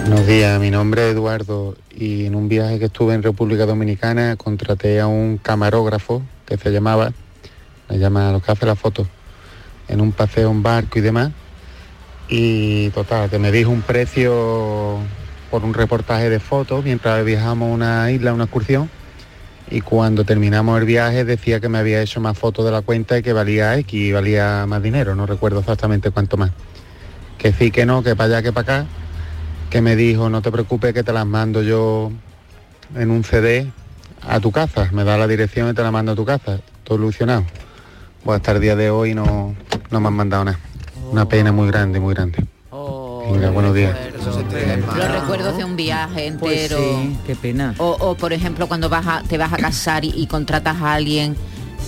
[0.08, 4.36] Buenos días, mi nombre es Eduardo y en un viaje que estuve en República Dominicana
[4.36, 7.12] contraté a un camarógrafo que se llamaba,
[7.90, 9.08] se llama los que hace la foto,
[9.88, 11.32] en un paseo en barco y demás.
[12.30, 15.00] Y total, que me dijo un precio
[15.50, 18.92] por un reportaje de fotos mientras viajamos a una isla, una excursión.
[19.70, 23.18] Y cuando terminamos el viaje decía que me había hecho más fotos de la cuenta
[23.18, 26.52] y que valía X y valía más dinero, no recuerdo exactamente cuánto más.
[27.38, 28.88] Que sí, que no, que para allá, que para acá
[29.70, 32.12] que me dijo, no te preocupes que te las mando yo
[32.96, 33.70] en un CD
[34.22, 36.98] a tu casa, me da la dirección y te la mando a tu casa, todo
[36.98, 37.44] ilusionado.
[38.24, 39.54] Pues hasta el día de hoy no,
[39.92, 40.60] no me han mandado nada.
[41.12, 42.46] Una pena muy grande, muy grande.
[43.32, 43.96] Venga, buenos días.
[44.96, 47.02] Los recuerdos de un viaje Pues entero.
[47.04, 47.74] sí, qué pena.
[47.78, 50.94] O, o, por ejemplo cuando vas a, te vas a casar y, y contratas a
[50.94, 51.36] alguien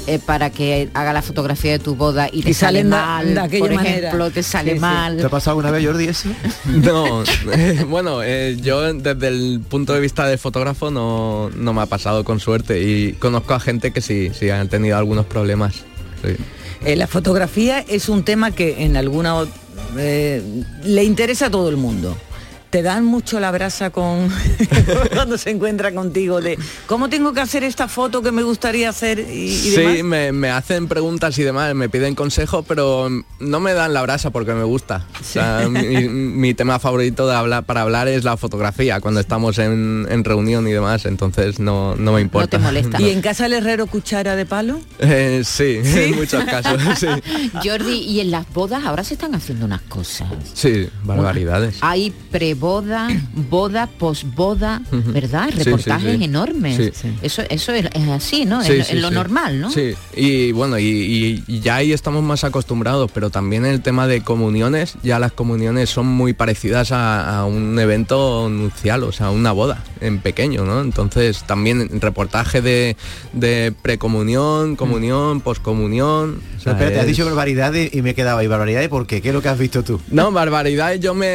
[0.07, 2.95] eh, para que haga la fotografía de tu boda y te Y sale salen de-
[2.97, 3.97] mal, de aquella por manera.
[3.97, 4.81] ejemplo, te sale Sí, sí.
[4.81, 5.17] mal.
[5.17, 6.29] ¿Te ha pasado alguna vez, Jordi, eso?
[6.65, 7.23] No,
[7.53, 11.85] eh, bueno, eh, yo desde el punto de vista del fotógrafo no, no me ha
[11.87, 15.75] pasado con suerte y conozco a gente que sí, sí han tenido algunos problemas.
[16.23, 16.35] sí.
[16.85, 19.47] Eh, la fotografía es un tema que en alguna o-
[19.97, 20.41] eh,
[20.83, 22.15] le interesa a todo el mundo.
[22.69, 24.29] Te dan mucho la brasa con
[25.13, 29.19] cuando se encuentra contigo de cómo tengo que hacer esta foto que me gustaría hacer
[29.19, 30.03] y, y Sí, demás?
[30.03, 34.31] me, me hacen preguntas y demás, me piden consejos, pero no me dan la brasa
[34.31, 35.05] porque me gusta.
[35.21, 39.57] O sea, mi, mi tema favorito de hablar, para hablar es la fotografía, cuando estamos
[39.59, 42.59] en, en reunión y demás, entonces no, no me importa.
[42.99, 44.79] ¿Y en casa el herrero cuchara de palo?
[44.99, 47.07] Eh, sí, en muchos casos, sí.
[47.63, 50.27] Jordi, y en las bodas ahora se están haciendo unas cosas.
[50.53, 51.77] Sí, barbaridades.
[51.81, 52.11] Hay
[52.57, 53.07] preboda,
[53.49, 54.81] boda, posboda.
[54.91, 55.49] ¿verdad?
[55.55, 56.23] Sí, Reportajes sí.
[56.23, 56.79] enormes.
[57.21, 58.63] Eso, eso es, es así, ¿no?
[58.63, 59.71] En lo normal, ¿no?
[59.71, 64.21] Sí, y bueno, y, y ya ahí estamos más acostumbrados, pero también el tema de
[64.21, 69.51] comuniones, ya las comuniones son muy parecidas a, a un evento nupcial, o sea, una
[69.51, 69.83] boda.
[70.01, 70.81] En pequeño, ¿no?
[70.81, 72.95] Entonces también reportaje de,
[73.33, 76.39] de precomunión, comunión, poscomunión.
[76.57, 78.47] o sea, Espérate, has dicho barbaridades y me he quedado ahí.
[78.47, 79.21] ¿Barbaridades por qué?
[79.21, 79.99] ¿Qué es lo que has visto tú?
[80.09, 81.27] No, barbaridades, yo me,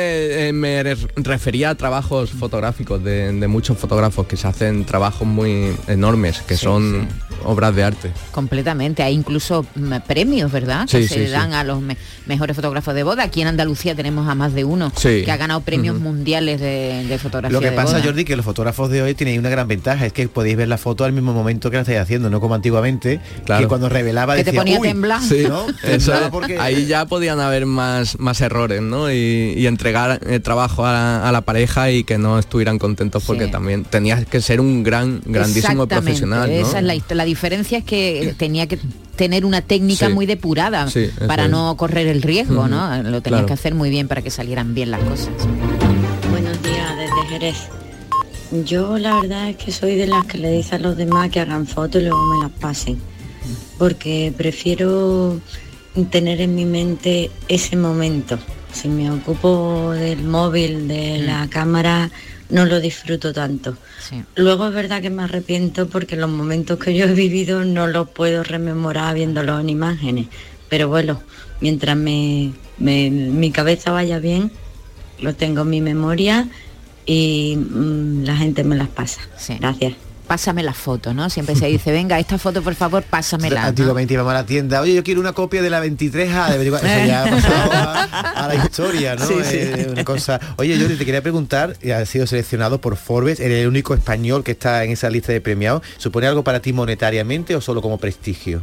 [0.49, 5.27] eh, me re- refería a trabajos fotográficos de, de muchos fotógrafos que se hacen trabajos
[5.27, 7.09] muy enormes, que Sí, son
[7.45, 8.11] obras de arte.
[8.31, 10.87] Completamente, hay incluso mm, premios, ¿verdad?
[10.89, 11.31] que Sí, se sí.
[11.31, 13.23] dan a los me- mejores fotógrafos de boda.
[13.25, 15.23] Aquí en Andalucía tenemos a más de uno Sí.
[15.25, 17.53] que ha ganado premios mundiales de, de fotografía.
[17.55, 18.05] Lo que de pasa, boda.
[18.05, 20.79] Jordi, que los fotógrafos de hoy tienen una gran ventaja, es que podéis ver la
[20.79, 24.45] foto al mismo momento que la estáis haciendo, no como antiguamente, que cuando revelaba Que
[24.45, 25.21] te ponía "Uy", temblar.
[25.23, 25.67] Sí, ¿no?
[25.83, 29.11] Eso, Temblaba porque- ahí ya podían haber más, más errores, ¿no?
[29.11, 33.23] Y, y entregar el trabajo a la, a la pareja y que no estuvieran contentos
[33.27, 36.57] porque también tenías que ser un gran, grandísimo profesional, ¿no?
[36.67, 38.79] Esa es la, hist- la diferencia es que tenía que
[39.17, 40.13] tener una técnica Sí.
[40.13, 41.51] muy depurada Sí, para es.
[41.51, 42.89] no correr el riesgo, ¿no?
[43.03, 43.47] Lo tenías claro.
[43.47, 45.31] que hacer muy bien para que salieran bien las cosas.
[46.31, 47.57] Buenos días desde Jerez.
[48.67, 51.41] Yo la verdad es que soy de las que le dice a los demás que
[51.41, 52.99] hagan fotos y luego me las pasen.
[53.79, 55.41] Porque prefiero
[56.11, 58.39] tener en mi mente ese momento.
[58.73, 62.11] Si me ocupo del móvil, de la cámara,
[62.53, 63.77] no lo disfruto tanto.
[64.37, 68.09] Luego es verdad que me arrepiento porque los momentos que yo he vivido no los
[68.11, 70.27] puedo rememorar viéndolos en imágenes.
[70.69, 71.21] Pero bueno,
[71.61, 74.51] mientras me, me- mi cabeza vaya bien,
[75.21, 76.49] lo tengo en mi memoria
[77.07, 79.21] y mm, la gente me las pasa.
[79.59, 79.95] Gracias.
[80.27, 81.29] Pásame la foto, ¿no?
[81.31, 83.63] Siempre se dice, venga, esta foto por favor, pásamela.
[83.63, 83.67] ¿no?
[83.69, 86.89] Antiguamente íbamos a la tienda, oye, yo quiero una copia de la 23A, de 24.
[86.89, 88.03] Eso ya ha pasado a,
[88.45, 89.27] a la historia, ¿no?
[89.27, 89.57] Sí, sí.
[89.59, 90.41] Eh, una cosa.
[90.57, 94.45] Oye, Jordi, te quería preguntar, y has sido seleccionado por Forbes, eres el único español
[94.45, 95.83] que está en esa lista de premiados.
[95.99, 98.61] ¿Supone algo para ti monetariamente o solo como prestigio?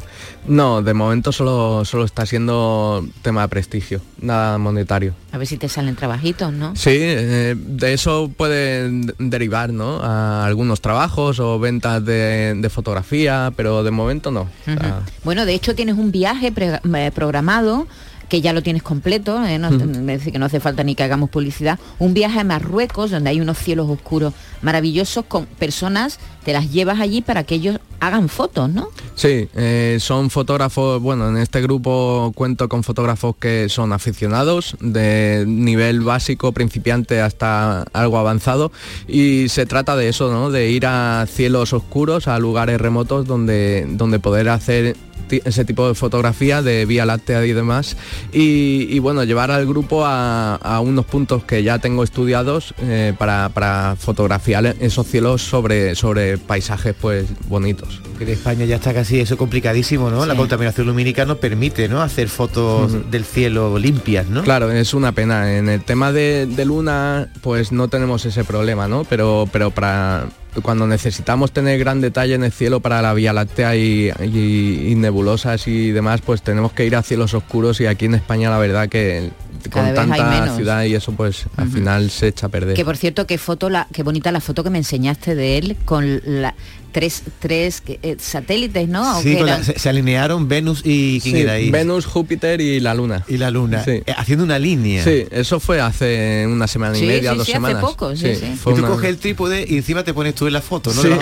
[0.48, 5.14] No, de momento solo, solo está siendo tema de prestigio, nada monetario.
[5.32, 6.76] A ver si te salen trabajitos, ¿no?
[6.76, 10.00] Sí, eh, de eso pueden derivar, ¿no?
[10.02, 14.42] A algunos trabajos o ventas de, de fotografía, pero de momento no.
[14.42, 17.88] O sea, Bueno, de hecho tienes un viaje eh, programado
[18.30, 19.58] que ya lo tienes completo, ¿eh?
[19.58, 23.32] no, decir, que no hace falta ni que hagamos publicidad, un viaje a Marruecos donde
[23.32, 26.20] hay unos cielos oscuros maravillosos con personas,
[26.50, 28.90] te las llevas allí para que ellos hagan fotos, ¿no?
[29.14, 35.44] Sí, eh, son fotógrafos, bueno, en este grupo cuento con fotógrafos que son aficionados, de
[35.46, 38.72] nivel básico, principiante hasta algo avanzado,
[39.08, 40.50] y se trata de eso, ¿no?
[40.50, 44.96] De ir a cielos oscuros, a lugares remotos donde, donde poder hacer
[45.30, 47.96] ese tipo de fotografía de Vía Láctea y demás
[48.34, 53.50] y, bueno llevar al grupo a, a unos puntos que ya tengo estudiados eh, para,
[53.50, 59.38] para fotografiar esos cielos sobre, sobre paisajes pues bonitos en España ya está casi eso
[59.38, 60.26] complicadísimo, ¿no?
[60.26, 62.02] La contaminación lumínica nos permite, ¿no?
[62.02, 64.44] Hacer fotos del cielo limpias, ¿no?
[64.44, 65.56] Claro, es una pena.
[65.58, 69.06] En el tema de, de luna, pues no tenemos ese problema, ¿no?
[69.06, 70.26] Pero, pero para
[70.64, 74.96] cuando necesitamos tener gran detalle en el cielo para la Vía Láctea y, y- y
[74.96, 78.58] nebulosas y demás, pues tenemos que ir a cielos oscuros y aquí en España la
[78.58, 79.30] verdad que
[79.70, 82.76] Cada con tanta ciudad y eso pues al final se echa a perder.
[82.76, 85.78] Que por cierto, qué foto, la, qué bonita la foto que me enseñaste de él
[85.86, 86.56] con la,
[86.92, 89.18] tres, tres eh, satélites, ¿no?
[89.18, 91.70] ¿O Sí, la- se, se alinearon Venus y quién Sí, era ahí.
[91.72, 93.24] Venus, Júpiter y la Luna.
[93.28, 93.84] Y la Luna.
[93.84, 93.92] Sí.
[94.06, 95.04] Eh, haciendo una línea.
[95.04, 97.82] Sí, eso fue hace una semana y media, sí, dos sí, hace semanas.
[97.84, 98.56] poco, sí, sí.
[98.62, 100.94] fue y tú una- coges el trípode y encima te pones tú en la foto,
[100.94, 101.02] ¿no?
[101.02, 101.10] Sí.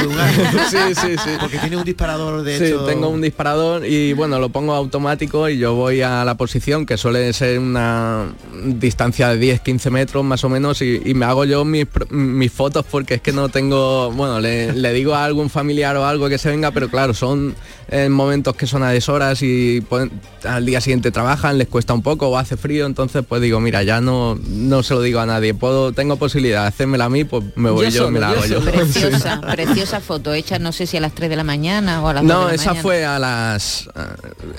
[0.69, 1.29] Sí, sí, sí.
[1.39, 2.85] Porque tiene un disparador de Sí, hecho.
[2.85, 6.97] tengo un disparador y bueno, lo pongo automático y yo voy a la posición que
[6.97, 8.25] suele ser una
[8.65, 12.85] distancia de 10-15 metros más o menos y, y me hago yo mis, mis fotos
[12.89, 16.37] porque es que no tengo, bueno, le, le digo a algún familiar o algo que
[16.37, 17.55] se venga, pero claro, son
[17.89, 20.11] en momentos que son a deshoras y pueden-
[20.47, 23.83] al día siguiente trabajan, les cuesta un poco o hace frío, entonces pues digo, mira,
[23.83, 27.23] ya no, no se lo digo a nadie, puedo, tengo posibilidad de hacérmela a mí,
[27.23, 28.61] pues me voy yo, me la hago yo.
[28.63, 32.13] Preciosa, preciosa foto, hecha no sé si a las 3 de la mañana o a
[32.13, 32.81] las 2 No, de la esa mañana.
[32.81, 33.89] fue a las...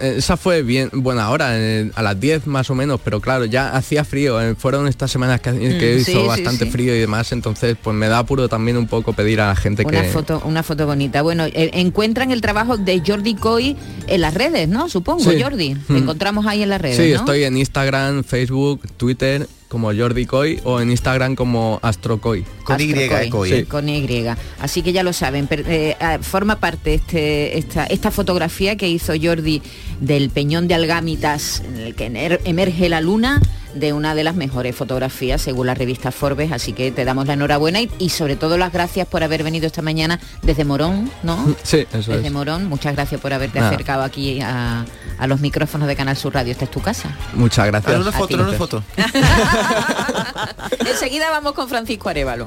[0.01, 3.45] eh, Esa fue bien, buena hora, eh, a las 10 más o menos, pero claro,
[3.45, 4.41] ya hacía frío.
[4.41, 6.71] eh, Fueron estas semanas que, que Mm, hizo sí, bastante sí.
[6.71, 9.85] frío y demás, entonces pues me da apuro también un poco pedir a la gente
[9.87, 10.09] Una que...
[10.09, 11.23] foto, una foto bonita.
[11.23, 13.77] Bueno, eh, encuentran el trabajo de Jordi Coy
[14.07, 14.89] en las redes, ¿no?
[14.89, 15.41] Supongo, Sí.
[15.43, 15.75] Jordi.
[15.75, 15.97] Te Mm.
[15.97, 17.17] encontramos ahí en las redes, Sí, ¿no?
[17.19, 22.45] estoy en Instagram, Facebook, Twitter como Jordi Coy o en Instagram como Astrocoy.
[22.65, 23.65] Con Y, Astrocoy, Coy, sí, ¿eh?
[23.67, 24.27] con Y.
[24.61, 25.47] Así que ya lo saben.
[25.47, 29.63] per- eh, ah, forma parte este, esta, esta fotografía que hizo Jordi
[30.01, 33.41] del Peñón de Algámitas, en el que emer- emerge la luna,
[33.75, 36.51] de una de las mejores fotografías según la revista Forbes.
[36.53, 39.67] Así que te damos la enhorabuena y, y sobre todo las gracias por haber venido
[39.67, 41.55] esta mañana desde Morón, ¿no?
[41.63, 42.33] Sí, eso Desde es.
[42.33, 43.71] Morón, muchas gracias por haberte Nada.
[43.71, 44.85] acercado aquí a,
[45.19, 46.53] a los micrófonos de Canal Sur Radio.
[46.53, 47.15] Esta es tu casa.
[47.35, 48.03] Muchas gracias.
[48.17, 48.83] Foto, una foto.
[50.87, 52.47] Enseguida vamos con Francisco Arevalo.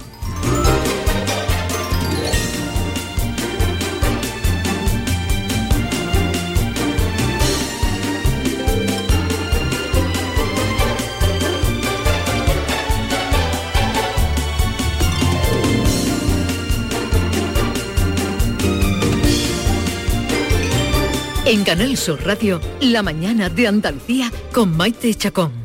[21.51, 25.60] En Canal Sur Radio, la mañana de Andalucía con Maite Chacón.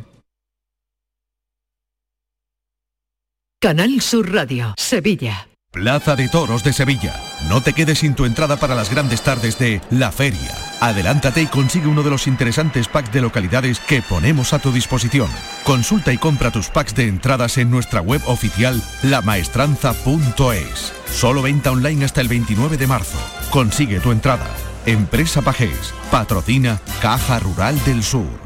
[3.66, 5.48] Canal Sur Radio, Sevilla.
[5.72, 7.20] Plaza de Toros de Sevilla.
[7.48, 10.54] No te quedes sin tu entrada para las grandes tardes de La Feria.
[10.78, 15.28] Adelántate y consigue uno de los interesantes packs de localidades que ponemos a tu disposición.
[15.64, 20.92] Consulta y compra tus packs de entradas en nuestra web oficial lamaestranza.es.
[21.10, 23.18] Solo venta online hasta el 29 de marzo.
[23.50, 24.46] Consigue tu entrada.
[24.86, 25.92] Empresa Pajés.
[26.12, 28.45] Patrocina Caja Rural del Sur.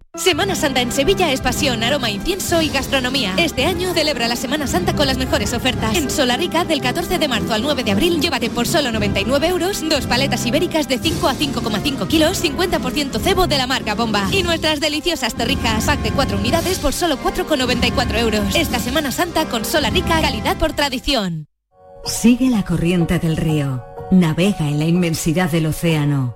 [0.15, 3.33] Semana Santa en Sevilla es pasión, aroma, incienso y gastronomía.
[3.37, 5.95] Este año celebra la Semana Santa con las mejores ofertas.
[5.95, 9.81] En Solarica, del 14 de marzo al 9 de abril, llévate por solo 99 euros
[9.87, 14.27] dos paletas ibéricas de 5 a 5,5 kilos, 50% cebo de la marca Bomba.
[14.33, 18.53] Y nuestras deliciosas torrijas, pack de 4 unidades por solo 4,94 euros.
[18.53, 21.47] Esta Semana Santa con Solarica, calidad por tradición.
[22.03, 23.81] Sigue la corriente del río.
[24.11, 26.35] Navega en la inmensidad del océano.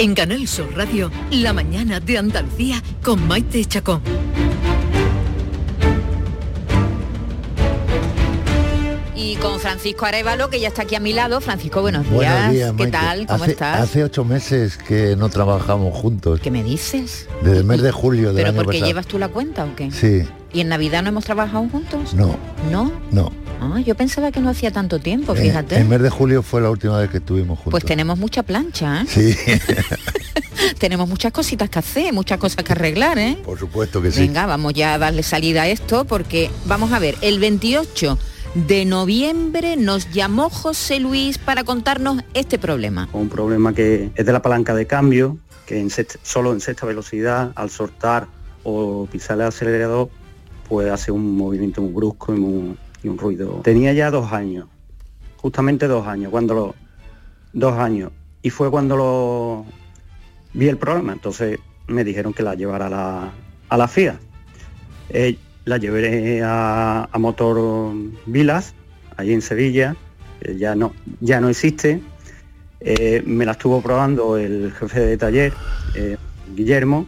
[0.00, 4.00] En Canal Sur Radio, la mañana de Andalucía con Maite Chacón.
[9.14, 11.42] Y con Francisco Arevalo, que ya está aquí a mi lado.
[11.42, 12.14] Francisco, buenos días.
[12.14, 12.90] Buenos días, ¿Qué Maite.
[12.92, 13.26] tal?
[13.26, 13.80] ¿Cómo hace, estás?
[13.80, 16.40] Hace ocho meses que no trabajamos juntos.
[16.40, 17.28] ¿Qué me dices?
[17.42, 18.86] Desde el mes de julio del ¿Pero año porque pasado.
[18.86, 19.90] llevas tú la cuenta o qué?
[19.90, 20.22] Sí,
[20.54, 22.14] ¿Y en Navidad no hemos trabajado juntos?
[22.14, 22.36] no,
[22.72, 22.90] ¿No?
[23.12, 23.30] no.
[23.60, 25.76] Ah, yo pensaba que no hacía tanto tiempo, Eh, fíjate.
[25.78, 27.72] el mes de julio fue la última vez que estuvimos juntos.
[27.72, 29.06] Pues tenemos mucha plancha, ¿eh?
[29.06, 29.36] Sí,
[30.78, 33.38] tenemos muchas cositas que hacer, muchas cosas que arreglar, ¿eh?
[33.44, 34.20] por supuesto que sí.
[34.20, 38.18] Venga, vamos ya a darle salida a esto porque vamos a ver, el 28
[38.54, 43.08] de noviembre nos llamó José Luis para contarnos este problema.
[43.12, 46.84] un problema que es de la palanca de cambio, que en sext- solo en sexta
[46.86, 48.26] velocidad, al soltar
[48.64, 50.10] o pisar el acelerador,
[50.68, 52.76] pues hace un movimiento muy brusco y, muy-
[53.08, 53.60] un ruido.
[53.62, 54.66] Tenía ya dos años,
[55.36, 56.74] justamente dos años, cuando lo...
[57.52, 58.12] Dos años.
[58.42, 59.66] Y fue cuando lo
[60.54, 61.12] vi el problema.
[61.12, 61.58] Entonces
[61.88, 63.32] me dijeron que la llevara a la,
[63.68, 64.20] a la FIA.
[65.08, 67.92] Eh, la llevé a, Motor
[68.26, 68.74] Vilas,
[69.16, 69.96] allí en Sevilla,
[70.40, 72.00] que ya no, ya no existe.
[72.80, 75.52] Eh, me la estuvo probando el jefe de taller,
[75.94, 76.16] eh,
[76.54, 77.06] Guillermo,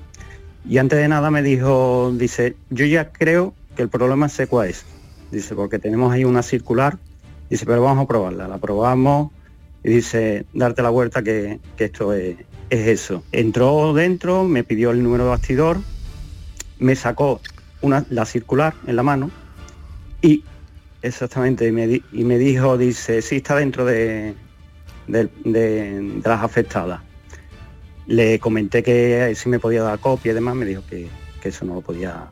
[0.68, 4.68] y antes de nada me dijo, dice, yo ya creo que el problema sé cuál
[4.68, 4.84] es.
[5.32, 6.98] Dice, porque tenemos ahí una circular,
[7.50, 8.46] dice, pero vamos a probarla.
[8.46, 9.32] La probamos
[9.82, 12.36] y dice, darte la vuelta que, que esto es,
[12.70, 13.24] es eso.
[13.32, 15.78] Entró dentro, me pidió el número de bastidor,
[16.78, 17.40] me sacó
[17.80, 19.30] una, la circular en la mano
[20.20, 20.44] y
[21.00, 24.34] exactamente, y me, y me dijo, dice, sí está dentro de,
[25.08, 27.00] de- de- de las afectadas.
[28.06, 31.08] Le comenté que si me podía dar copia y demás, me dijo que,
[31.40, 32.30] que eso no lo podía,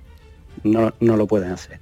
[0.65, 1.81] no, no lo pueden hacer.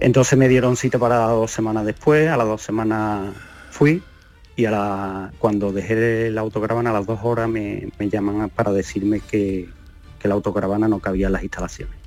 [0.00, 3.34] Entonces me dieron cita para dos semanas después, a las dos semanas
[3.70, 4.02] fui
[4.56, 9.20] y a la, cuando dejé la autocaravana a las dos horas me, llaman para decirme
[9.20, 9.68] que,
[10.18, 11.99] que la autocaravana no cabía en las instalaciones.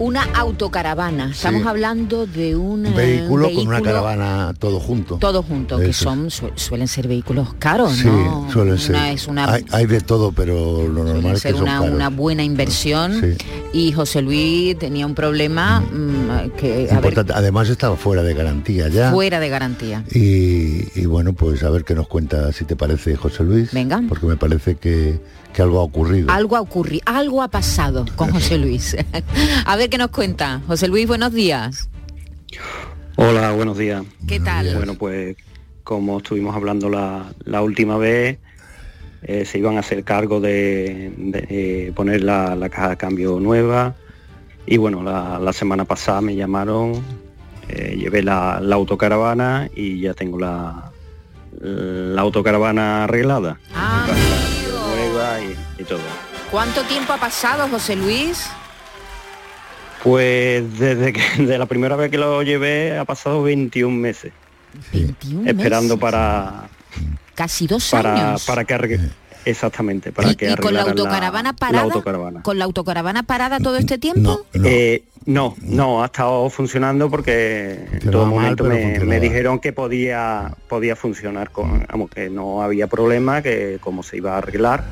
[0.00, 1.68] Una autocaravana, estamos Sí.
[1.68, 5.16] hablando de un, Un eh, vehículo con una caravana todo junto.
[5.18, 8.48] Todo junto, que son su- suelen ser vehículos caros, Sí, ¿no?
[8.50, 8.96] suelen ser.
[8.96, 11.80] Una- es una hay, hay de todo, pero lo normal es que ser son una,
[11.80, 11.94] caros.
[11.94, 13.36] una buena inversión Sí.
[13.74, 17.22] y José Luis tenía un problema mm, que a ver.
[17.34, 19.10] Además estaba fuera de garantía ya.
[19.12, 20.02] fuera de garantía.
[20.14, 23.70] Y, y bueno, pues a ver qué nos cuenta, si te parece, José Luis.
[23.72, 24.02] Venga.
[24.08, 25.20] Porque me parece que,
[25.52, 26.30] que algo ha ocurrido.
[26.30, 28.96] Algo ha ocurrido, algo ha pasado con José Luis.
[29.66, 30.60] a ver qué nos cuenta.
[30.66, 31.88] José Luis, buenos días.
[33.16, 34.02] Hola, buenos días.
[34.26, 34.74] ¿Qué tal?
[34.74, 35.36] Bueno, pues
[35.84, 38.38] como estuvimos hablando la, la última vez,
[39.22, 43.38] eh, se iban a hacer cargo de, de, eh, poner la, la caja de cambio
[43.38, 43.94] nueva
[44.66, 47.02] Y bueno, la, la semana pasada me llamaron,
[47.68, 50.90] eh, llevé la, la autocaravana y ya tengo la,
[51.60, 53.58] la autocaravana arreglada.
[53.74, 54.06] Ah,
[55.42, 56.00] y, y todo.
[56.50, 58.48] ¿Cuánto tiempo ha pasado, José Luis?
[60.02, 64.32] Pues desde que de la primera vez que lo llevé ha pasado 21 meses.
[64.92, 66.00] 21 esperando meses.
[66.00, 66.68] para
[67.34, 68.44] Casi dos para, años.
[68.44, 68.74] para que
[69.44, 71.84] exactamente para que ¿Y con la autocaravana la parada?
[71.84, 72.42] autocaravana.
[72.42, 74.44] ¿Con la autocaravana parada todo este tiempo?
[74.54, 80.96] Eh, no, no, ha estado funcionando porque en todo momento me, dijeron que podía podía
[80.96, 84.84] funcionar con, vamos, que no había problema, que como se iba a arreglar,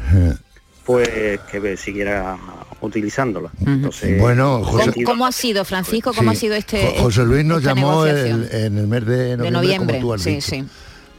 [0.85, 1.09] pues
[1.51, 2.37] que siguiera
[2.81, 3.51] utilizándola.
[3.67, 6.13] Entonces, Bueno, José- ¿Cómo, cómo ha sido, Francisco?
[6.15, 6.37] ¿Cómo Sí.
[6.37, 9.45] ha sido este Jo- José Luis nos esta llamó el- en el mes de noviembre,
[9.45, 9.97] de noviembre?
[9.97, 10.65] como tú has Sí, dicho, sí.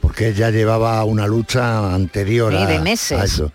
[0.01, 3.19] Porque ya llevaba una lucha anterior Sí, a, de meses.
[3.19, 3.51] a eso.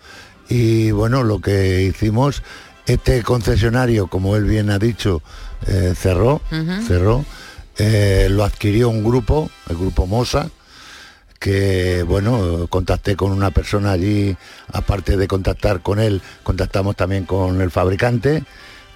[0.49, 2.43] Y bueno, lo que hicimos,
[2.85, 5.21] este concesionario, como él bien ha dicho,
[5.67, 6.41] eh, cerró,
[6.87, 7.25] cerró,
[7.77, 10.49] eh, lo adquirió un grupo, el grupo Mosa,
[11.39, 14.35] que bueno, contacté con una persona allí,
[14.71, 18.43] aparte de contactar con él, contactamos también con el fabricante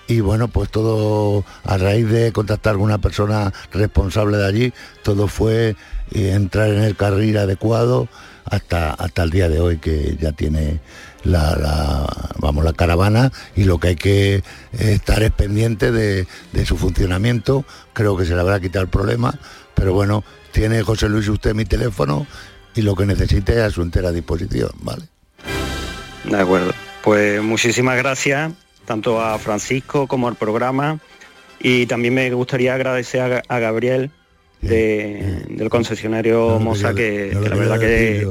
[0.08, 4.74] y bueno, pues todo a raíz de contactar con una persona responsable de allí,
[5.04, 5.76] todo fue
[6.12, 8.08] eh, entrar en el carril adecuado
[8.46, 10.80] hasta, hasta el día de hoy que ya tiene
[11.24, 12.08] la,
[12.40, 14.44] vamos, la caravana y lo que hay que
[14.78, 17.66] estar es pendiente de, de su funcionamiento.
[17.94, 19.38] Creo que se le habrá quitado el problema,
[19.76, 22.26] pero bueno, tiene José Luis usted mi teléfono
[22.76, 25.04] y lo que necesite a su entera disposición, ¿vale?
[26.24, 26.74] De acuerdo.
[27.04, 28.52] Pues muchísimas gracias
[28.86, 31.00] tanto a Francisco como al programa
[31.60, 34.12] y también me gustaría agradecer a Gabriel
[34.62, 38.28] de- del concesionario Mosa que, no lo que la verdad que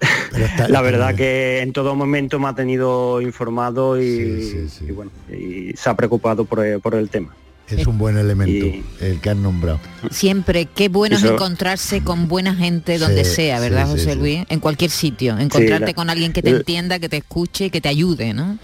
[0.68, 5.90] la verdad que en todo momento me ha tenido informado y, y bueno y se
[5.90, 7.34] ha preocupado por el, por el tema.
[7.68, 8.66] Es un buen elemento
[9.00, 9.78] el que han nombrado.
[10.10, 14.18] Siempre, qué bueno es encontrarse con buena gente donde Sí, sea, ¿verdad, José sí.
[14.18, 14.40] Luis?
[14.48, 17.88] En cualquier sitio, encontrarte la- con alguien que te entienda, que te escuche, que te
[17.88, 18.58] ayude, ¿no?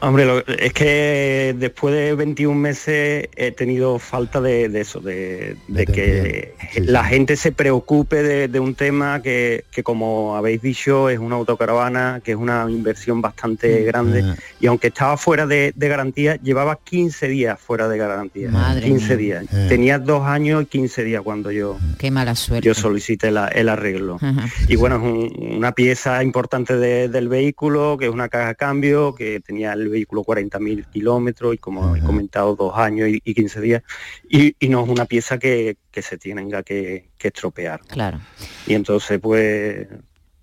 [0.00, 5.56] Hombre, lo- es que después de 21 meses he tenido falta de, de eso, de,
[5.68, 11.08] de que la gente se preocupe de, de un tema que, que, como habéis dicho,
[11.08, 14.22] es una autocaravana, que es una inversión bastante grande.
[14.60, 18.50] Y aunque estaba fuera de, de garantía, llevaba 15 días fuera de garantía.
[18.50, 19.40] Madre 15 mía.
[19.40, 19.44] días.
[19.54, 19.66] Eh.
[19.70, 22.66] Tenía dos años y 15 días cuando yo, Qué mala suerte.
[22.66, 24.18] yo solicité la- el arreglo.
[24.20, 24.46] Ajá.
[24.68, 28.54] Y bueno, es un- una pieza importante de- del vehículo, que es una caja de
[28.56, 33.34] cambio, que tenía el vehículo 40.000 kilómetros y como he comentado, dos años y, y
[33.34, 33.82] 15 días.
[34.28, 37.80] Y, y no es una pieza que, que se tenga que, que estropear.
[37.88, 38.20] Claro.
[38.66, 39.86] Y entonces, pues...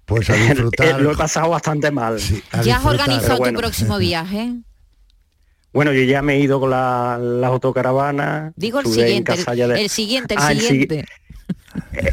[0.05, 0.99] Pues a disfrutar.
[1.01, 2.17] lo he pasado bastante mal.
[2.63, 4.51] ¿Ya has organizado tu próximo viaje?
[5.71, 8.53] Bueno, yo ya me he ido con la, la autocaravana.
[8.55, 11.05] Digo el siguiente, el, de- el siguiente, el Ah, el sigui- siguiente.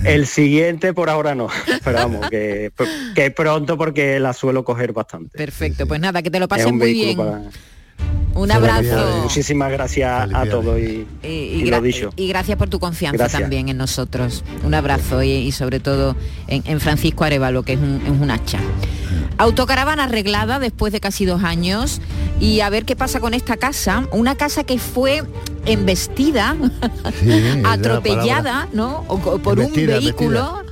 [0.05, 1.49] El siguiente por ahora no,
[1.85, 2.71] pero vamos, que,
[3.15, 5.37] que pronto porque la suelo coger bastante.
[5.37, 7.17] Perfecto, pues nada, que te lo Es pases un muy bien.
[7.17, 7.43] para-
[8.35, 9.21] Un abrazo.
[9.23, 12.11] Muchísimas gracias a todos y, Y, y gra- lo dicho.
[12.17, 13.41] y gracias por tu confianza Gracias.
[13.43, 14.45] también en nosotros.
[14.65, 16.17] Un abrazo y, y sobre todo
[16.47, 18.61] en, en Francisco Arevalo, que es un, es un hacha.
[19.39, 22.01] Autocaravana arreglada después de casi dos años
[22.41, 24.07] y a ver qué pasa con esta casa.
[24.13, 25.23] Una casa que fue
[25.67, 26.57] embestida,
[27.23, 29.05] es la atropellada, ¿no?
[29.09, 30.63] O por Embestida, un vehículo.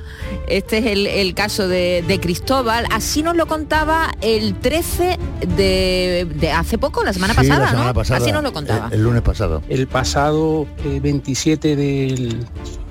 [0.47, 2.85] Este es el, el caso de, de Cristóbal.
[2.91, 5.17] Así nos lo contaba el 13
[5.57, 7.93] de, de hace poco, la semana Sí, la pasada, semana ¿no?
[7.93, 8.87] pasada, Así nos lo contaba.
[8.87, 9.61] El, el lunes pasado.
[9.69, 12.45] El pasado eh, 27 del-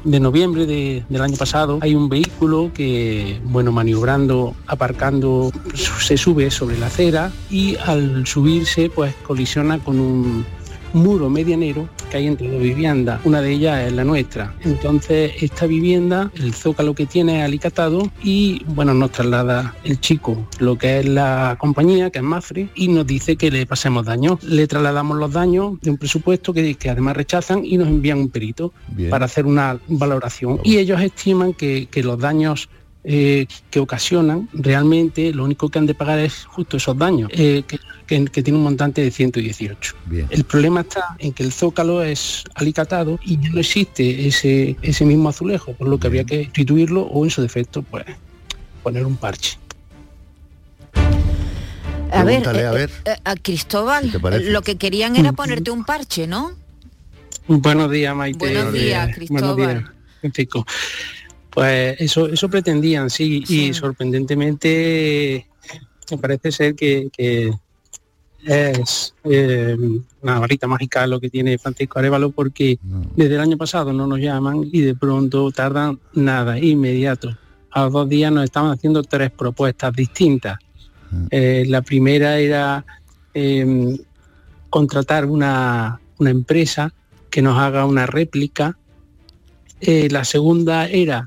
[0.05, 6.16] de noviembre de- del año pasado hay un vehículo que, bueno, maniobrando, aparcando, su- se
[6.16, 10.44] sube sobre la acera y al subirse pues colisiona con un
[10.93, 13.20] muro medianero que hay entre dos viviendas.
[13.24, 14.55] Una de ellas es la nuestra.
[14.62, 20.49] Entonces esta vivienda, el zócalo que tiene es alicatado y bueno, nos traslada el chico
[20.59, 24.43] lo que es la compañía, que es Mafre, y nos dice que le pasemos daños.
[24.43, 28.30] Le trasladamos los daños de un presupuesto que, que además rechazan y nos envían un
[28.30, 29.11] perito Bien.
[29.11, 30.61] para hacer una valoración.
[30.64, 32.68] Y ellos estiman que, que los daños
[33.11, 37.62] eh, que ocasionan, realmente lo único que han de pagar es justo esos daños, eh,
[37.66, 39.94] que, que- que tiene un montante de 118.
[40.28, 45.06] El problema está en que el zócalo es alicatado y ya no existe ese, ese
[45.06, 48.04] mismo azulejo, por lo que habría que sustituirlo o en su defecto, pues
[48.82, 49.56] poner un parche.
[52.12, 52.90] A ver, Pregúntale, eh, a ver.
[53.06, 54.11] eh, a Cristóbal,
[54.52, 56.52] lo que querían era ponerte un parche, ¿no?
[57.46, 58.38] Buenos días, Maite.
[58.38, 59.54] Buenos días, Cristóbal.
[59.56, 59.90] Buenos días,
[60.20, 60.66] Francisco.
[61.51, 65.46] Pues eso, eso pretendían, sí, y sorprendentemente
[66.11, 67.53] me parece ser que, que,
[68.44, 69.76] es eh,
[70.22, 72.78] una varita mágica lo que tiene Francisco Arevalo porque
[73.16, 77.36] desde el año pasado no nos llaman y de pronto tardan nada, inmediato.
[77.72, 80.59] A los dos días nos estaban haciendo tres propuestas distintas.
[81.30, 82.84] Eh, la primera era
[83.34, 83.99] eh,
[84.70, 86.92] contratar una, una empresa
[87.30, 88.76] que nos haga una réplica.
[89.80, 91.24] Eh, la segunda era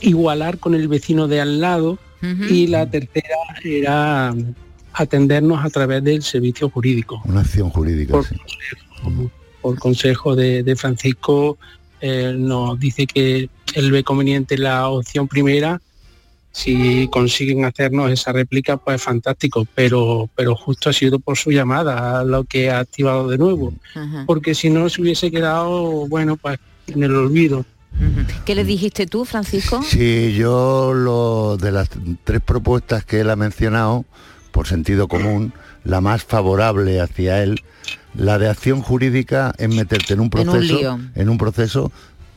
[0.00, 1.98] igualar con el vecino de al lado
[2.48, 4.54] y la tercera era mm,
[4.94, 7.20] atendernos a través del servicio jurídico.
[7.26, 8.12] Una acción jurídica.
[8.12, 8.34] Por, sí.
[9.02, 9.30] consejo,
[9.60, 11.58] por consejo de, de Francisco
[12.00, 15.80] eh, nos dice que él ve conveniente la opción primera.
[16.52, 22.22] Si consiguen hacernos esa réplica, pues fantástico, pero, pero justo ha sido por su llamada
[22.22, 23.72] lo que ha activado de nuevo,
[24.24, 27.64] porque si no se hubiese quedado, bueno, pues en el olvido.
[28.44, 29.82] ¿Qué le dijiste tú, Francisco?
[29.82, 31.88] Sí, yo lo de las
[32.24, 34.04] tres propuestas que él ha mencionado,
[34.50, 35.52] por sentido común,
[35.84, 37.60] la más favorable hacia él,
[38.14, 40.74] la de acción jurídica es meterte en un En un proceso,
[41.14, 41.92] en un proceso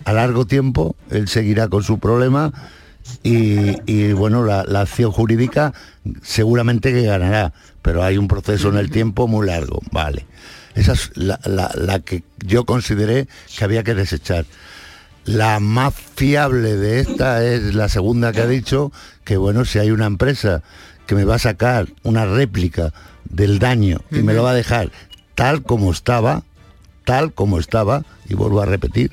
[0.06, 2.52] a largo tiempo, él seguirá con su problema
[3.24, 5.74] y, y, bueno, la, la acción jurídica
[6.22, 10.26] seguramente que ganará, pero hay un proceso en el tiempo muy largo, vale.
[10.76, 13.28] Esa es la, la- la que yo consideré
[13.58, 14.46] que había que desechar.
[15.28, 18.92] La más fiable de esta es la segunda que ha dicho,
[19.26, 20.64] que bueno, si hay una empresa
[21.06, 22.94] que me va a sacar una réplica
[23.30, 24.90] del daño y me lo va a dejar
[25.36, 26.44] tal como estaba,
[27.06, 29.12] tal como estaba, y vuelvo a repetir,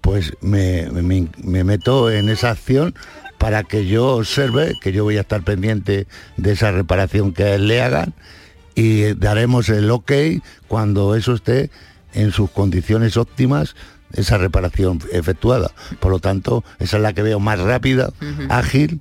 [0.00, 2.94] pues me, me- me meto en esa acción
[3.38, 6.06] para que yo observe que yo voy a estar pendiente
[6.36, 8.12] de esa reparación que a él le hagan
[8.74, 10.12] y daremos el ok
[10.68, 11.70] cuando eso esté
[12.14, 13.74] en sus condiciones óptimas
[14.12, 15.70] esa reparación efectuada.
[16.00, 18.12] Por lo tanto, esa es la que veo más rápida,
[18.48, 19.00] ágil,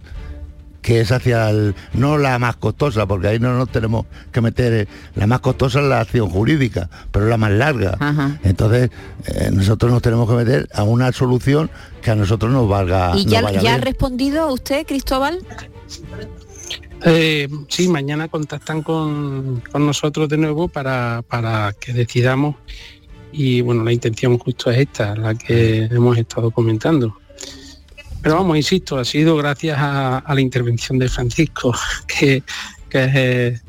[0.82, 4.74] que es hacia el, no la más costosa, porque ahí no nos tenemos que meter,
[4.74, 7.98] eh, la más costosa es la acción jurídica, pero la más larga.
[8.44, 8.90] Entonces,
[9.28, 11.70] eh, nosotros nos tenemos que meter a una solución
[12.02, 13.14] que a nosotros nos valga.
[13.16, 15.40] ¿Y ya, ha respondido usted, Cristóbal?
[17.04, 22.56] Eh, sí, mañana contactan con, con nosotros de nuevo para, para que decidamos
[23.32, 27.18] y bueno, la intención justo es esta, la que hemos estado comentando.
[28.22, 31.74] Pero vamos, insisto, ha sido gracias a, a la intervención de Francisco,
[32.08, 32.44] que,
[32.90, 33.60] que es eh,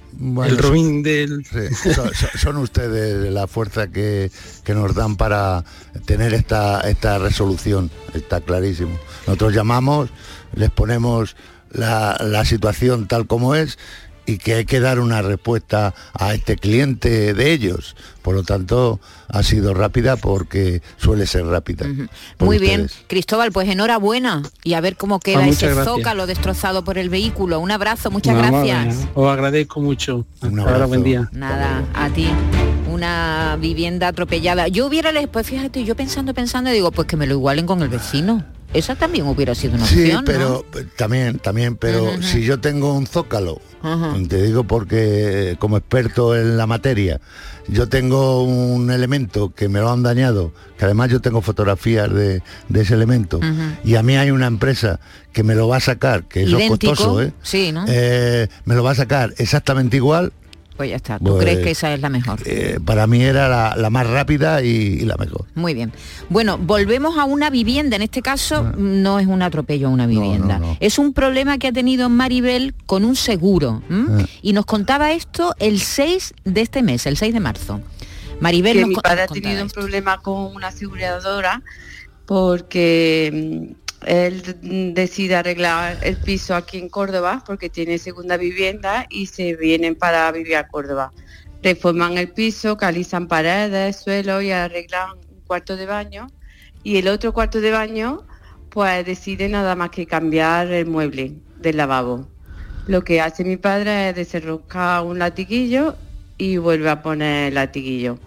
[0.44, 1.44] el Robin del...
[1.46, 4.30] Sí, son- son ustedes la fuerza que,
[4.62, 5.64] que nos dan para
[6.04, 8.98] tener esta, esta resolución, está clarísimo.
[9.26, 10.10] Nosotros llamamos,
[10.54, 11.34] les ponemos
[11.70, 13.78] la, la situación tal como es
[14.26, 17.96] y que hay que dar una respuesta a este cliente de ellos.
[18.22, 21.86] Por lo tanto, ha sido rápida porque suele ser rápida.
[22.38, 22.88] Muy bien.
[23.08, 25.84] Cristóbal, pues enhorabuena y a ver cómo queda Ah, ese gracias.
[25.86, 27.58] zócalo destrozado por el vehículo.
[27.58, 28.94] Un abrazo, muchas gracias.
[28.96, 30.24] eh, Os agradezco mucho.
[30.40, 31.28] Hasta ahora, buen día.
[31.32, 32.28] Nada, a ti.
[32.88, 34.68] Una vivienda atropellada.
[34.68, 37.88] Yo hubiera, pues fíjate, yo pensando, pensando, digo, pues que me lo igualen con el
[37.88, 38.44] vecino.
[38.74, 42.94] Esa también hubiera sido una Sí, opción, pero eh, también, también, pero si yo tengo
[42.94, 43.60] un zócalo,
[44.28, 47.20] te digo porque eh, como experto en la materia,
[47.68, 52.42] yo tengo un elemento que me lo han dañado, que además yo tengo fotografías de,
[52.68, 53.40] de ese elemento,
[53.84, 55.00] y a mí hay una empresa
[55.32, 57.32] que me lo va a sacar, que eso es costoso, ¿eh?
[57.42, 57.84] sí, ¿no?
[57.88, 60.32] Eh, me lo va a sacar exactamente igual.
[60.76, 61.18] Pues ya está.
[61.18, 62.40] ¿Tú Pues, crees que esa es la mejor?
[62.46, 65.44] eh, para mí era la, la más rápida y, y la mejor.
[65.54, 65.92] Muy bien.
[66.30, 67.96] Bueno, volvemos a una vivienda.
[67.96, 68.74] En este caso Ah.
[68.76, 70.60] no es un atropello a una vivienda.
[70.80, 73.82] Es un problema que ha tenido Maribel con un seguro.
[73.90, 74.24] Ah.
[74.40, 77.80] Y nos contaba esto el 6 de este mes, el 6 de marzo.
[78.40, 79.80] Maribel que nos mi padre ha nos tenido un esto.
[79.80, 81.62] problema con una aseguradora
[82.26, 83.30] porque
[83.70, 84.42] mm, él
[84.94, 90.30] decide arreglar el piso aquí en Córdoba porque tiene segunda vivienda y se vienen para
[90.32, 91.12] vivir a Córdoba.
[91.62, 96.26] Reforman el piso, calizan paredes, suelo y arreglan un cuarto de baño
[96.82, 98.24] y el otro cuarto de baño
[98.68, 102.26] pues decide nada más que cambiar el mueble del lavabo.
[102.86, 105.96] Lo que hace mi padre es desenroscar un latiguillo
[106.38, 108.18] y vuelve a poner el latiguillo.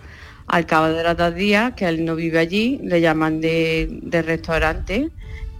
[0.47, 4.21] Al cabo de los dos días, que él no vive allí, le llaman de, de
[4.21, 5.09] restaurante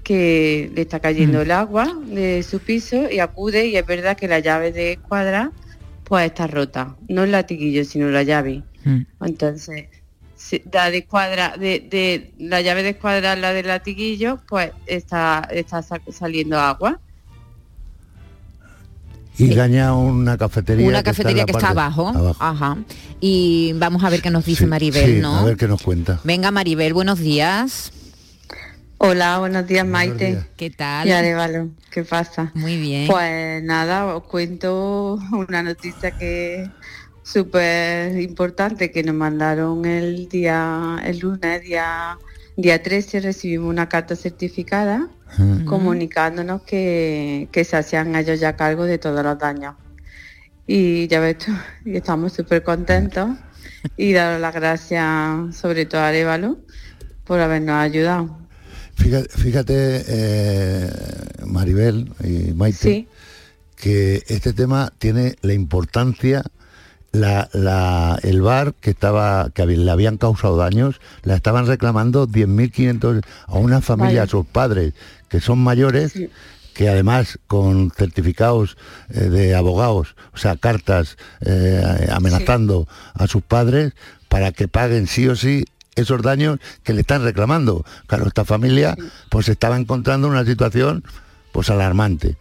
[0.05, 4.27] que le está cayendo el agua de su piso y acude y es verdad que
[4.27, 5.51] la llave de escuadra
[6.03, 6.95] pues está rota.
[7.09, 8.61] No el latiguillo, sino la llave.
[9.19, 9.87] Entonces,
[10.35, 15.47] si- la de escuadra, de, de la llave de escuadra, la del latiguillo, pues está,
[15.51, 16.99] está sa- saliendo agua.
[19.39, 20.87] Y daña una cafetería.
[20.87, 22.35] Una que está cafetería la que está abajo.
[22.39, 22.77] Ajá.
[23.19, 25.35] Y vamos a ver qué nos dice Maribel, Sí, ¿no?
[25.39, 26.19] a ver qué nos cuenta.
[26.23, 27.91] Venga, Maribel, buenos días.
[29.07, 30.39] Hola, buenos días Maite.
[30.57, 31.07] ¿Qué tal?
[31.07, 32.51] Y Arevalo, ¿qué pasa?
[32.55, 33.07] Muy bien.
[33.07, 36.67] Pues nada, os cuento una noticia que
[37.21, 42.17] súper importante que nos mandaron el día, el lunes, día,
[42.57, 45.07] día 13, recibimos una carta certificada
[45.65, 49.75] comunicándonos que, que se hacían ellos ya cargo de todos los daños.
[50.65, 51.51] Y ya ves tú,
[51.85, 53.37] y estamos súper contentos
[53.97, 56.57] y dar las gracias sobre todo a Arevalo
[57.23, 58.44] por habernos ayudado.
[58.95, 60.89] Fíjate, fíjate, eh,
[61.45, 62.77] Maribel y Maite,
[63.75, 66.43] que este tema tiene la importancia,
[67.11, 73.21] la, la- el bar que estaba, que le habían causado daños, la estaban reclamando 10.500
[73.47, 74.23] a una familia, Vaya.
[74.23, 74.93] a sus padres,
[75.29, 76.13] que son mayores,
[76.73, 78.75] que además con certificados
[79.09, 83.93] eh, de abogados, o sea, cartas eh, amenazando a sus padres
[84.29, 85.63] para que paguen sí o sí
[85.95, 87.85] esos daños que le están reclamando.
[88.07, 88.95] Claro, esta familia
[89.29, 91.03] pues se estaba encontrando en una situación
[91.51, 92.37] pues alarmante.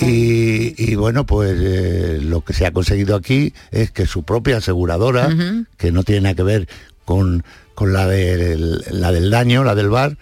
[0.00, 4.56] Y, y, bueno, pues eh, lo que se ha conseguido aquí es que su propia
[4.56, 5.28] aseguradora,
[5.76, 6.68] que no tiene nada que ver
[7.04, 7.44] con,
[7.74, 10.16] con la, del, la del daño, la del bar,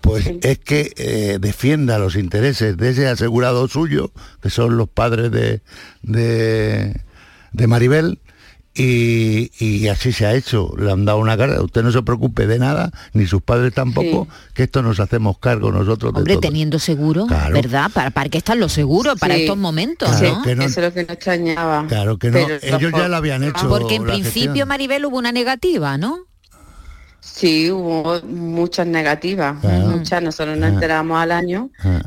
[0.00, 5.30] pues es que eh, defienda los intereses de ese asegurado suyo, que son los padres
[5.30, 5.60] de,
[6.02, 7.00] de,
[7.52, 8.18] de Maribel,
[8.74, 10.72] y, y así se ha hecho.
[10.78, 14.28] Le han dado una cara, usted no se preocupe de nada, ni sus padres tampoco,
[14.54, 16.40] que esto nos hacemos cargo nosotros de Hombre, todo.
[16.42, 17.54] teniendo seguro, Claro.
[17.54, 17.90] ¿verdad?
[17.92, 19.18] ¿Para, ¿Para qué están los seguros?
[19.18, 20.42] Para estos momentos, Claro, ¿no?
[20.42, 21.86] que no- Eso es lo que nos extrañaba.
[21.88, 23.68] Claro que no, Pero ellos ya lo habían hecho.
[23.68, 24.68] Porque en principio, gestión.
[24.68, 26.20] Maribel, hubo una negativa, ¿no?
[27.20, 29.86] Sí, hubo muchas negativas, Claro.
[29.88, 30.72] muchas, nosotros nos Ah.
[30.74, 31.70] enteramos al año.
[31.80, 32.00] Ah.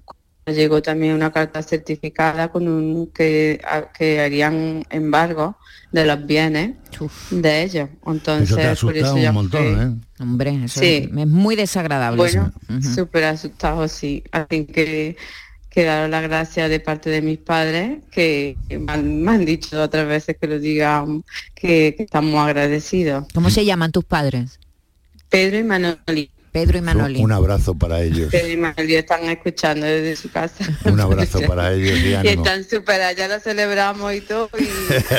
[0.47, 5.55] Llegó también una carta certificada con un que, a- que harían embargo
[5.91, 6.75] de los bienes
[7.31, 7.89] de ellos.
[8.05, 10.21] Entonces, Eso te ha por eso un montón, ¿eh?
[10.23, 11.09] Hombre, eso Sí.
[11.11, 12.17] es, es muy desagradable.
[12.17, 12.51] Bueno.
[12.69, 12.81] Ujú.
[12.81, 14.23] súper asustado, sí.
[14.31, 15.17] Así que
[15.69, 19.81] que daros las gracias de parte de mis padres, que me han, me han dicho
[19.81, 21.23] otras veces que lo digan,
[21.55, 23.25] que, que estamos agradecidos.
[23.33, 24.59] ¿Cómo se llaman tus padres?
[25.29, 26.29] Pedro y Manoli.
[26.51, 27.21] Pedro y Manoli.
[27.21, 28.29] Un abrazo para ellos.
[28.31, 30.65] Pedro y Manoli están escuchando desde su casa.
[30.85, 32.43] Un abrazo para ellos y Y ánimo.
[32.43, 34.67] están súper, allá lo celebramos y todo, y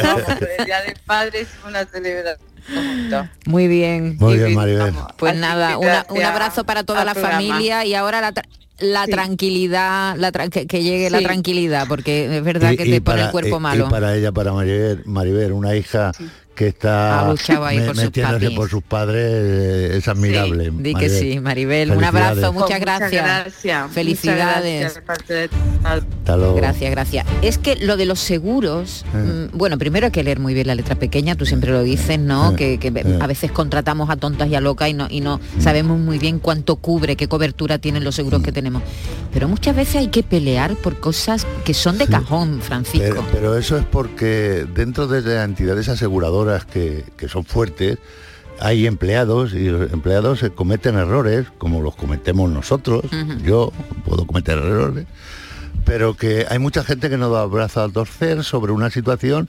[0.02, 0.22] vamos,
[0.58, 3.26] el Día del Padre hicimos una celebración juntos.
[3.46, 4.16] Muy bien.
[4.20, 4.94] Muy bien, Maribel.
[5.16, 7.38] Pues Así nada, una- un abrazo para toda la programa.
[7.40, 8.46] familia y ahora la, tra-
[8.78, 12.90] la tranquilidad, la tra- que, que llegue la tranquilidad, porque es verdad Y- que y
[12.92, 13.86] te pone para- el cuerpo y- malo.
[13.86, 16.12] Y para ella, para Maribel, Maribel una hija
[16.54, 17.36] que está ahí
[17.78, 18.56] por sus metiéndose papis.
[18.58, 20.70] por sus padres, eh, es admirable.
[20.70, 21.92] Di que sí, Maribel.
[21.92, 23.24] Un abrazo, muchas Pues gracias.
[23.24, 23.90] gracias.
[23.90, 25.00] Felicidades.
[25.00, 25.50] Muchas gracias
[25.82, 26.54] Hasta luego.
[26.54, 27.26] Gracias, gracias.
[27.40, 29.48] Es que lo de los seguros, Eh.
[29.52, 32.18] mm, bueno, primero hay que leer muy bien la letra pequeña, tú siempre lo dices,
[32.18, 32.52] ¿no?
[32.52, 33.18] Eh, Que, que eh.
[33.20, 36.38] a veces contratamos a tontas y a locas y no, y no sabemos muy bien
[36.38, 38.44] cuánto cubre, qué cobertura tienen los seguros Mm.
[38.44, 38.61] que tenemos.
[39.32, 43.06] Pero muchas veces hay que pelear por cosas que son de cajón, Francisco.
[43.08, 47.98] Pero, pero eso es porque dentro de las entidades aseguradoras que, que son fuertes,
[48.62, 53.02] hay empleados y los empleados se cometen errores, como los cometemos nosotros,
[53.44, 53.72] yo
[54.04, 55.06] puedo cometer errores,
[55.84, 59.48] pero que hay mucha gente que no da brazo a torcer sobre una situación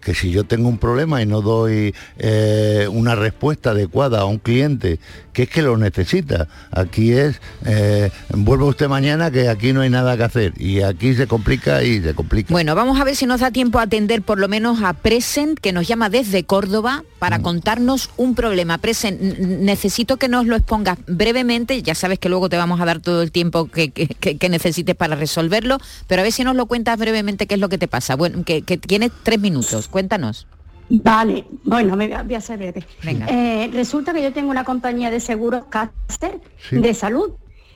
[0.00, 4.38] que si yo tengo un problema y no doy eh, una respuesta adecuada a un
[4.38, 4.98] cliente
[5.32, 9.90] que es que lo necesita, aquí es, eh, vuelva usted mañana que aquí no hay
[9.90, 12.52] nada que hacer y aquí se complica y se complica.
[12.52, 15.58] Bueno, vamos a ver si nos da tiempo a atender por lo menos a Present,
[15.60, 17.42] que nos llama desde Córdoba para Mm.
[17.42, 18.78] contarnos un problema.
[18.78, 23.00] Present, necesito que nos lo expongas brevemente, ya sabes que luego te vamos a dar
[23.00, 26.56] todo el tiempo que, que- que- que necesites para resolverlo, pero a ver si nos
[26.56, 28.16] lo cuentas brevemente qué es lo que te pasa.
[28.16, 30.46] Bueno, que, que tienes tres minutos, cuéntanos.
[30.90, 32.84] Vale, bueno, me voy a- ser breve.
[33.04, 33.26] Venga.
[33.30, 36.76] Eh, resulta que yo tengo una compañía de seguros Caster Sí.
[36.78, 37.30] de salud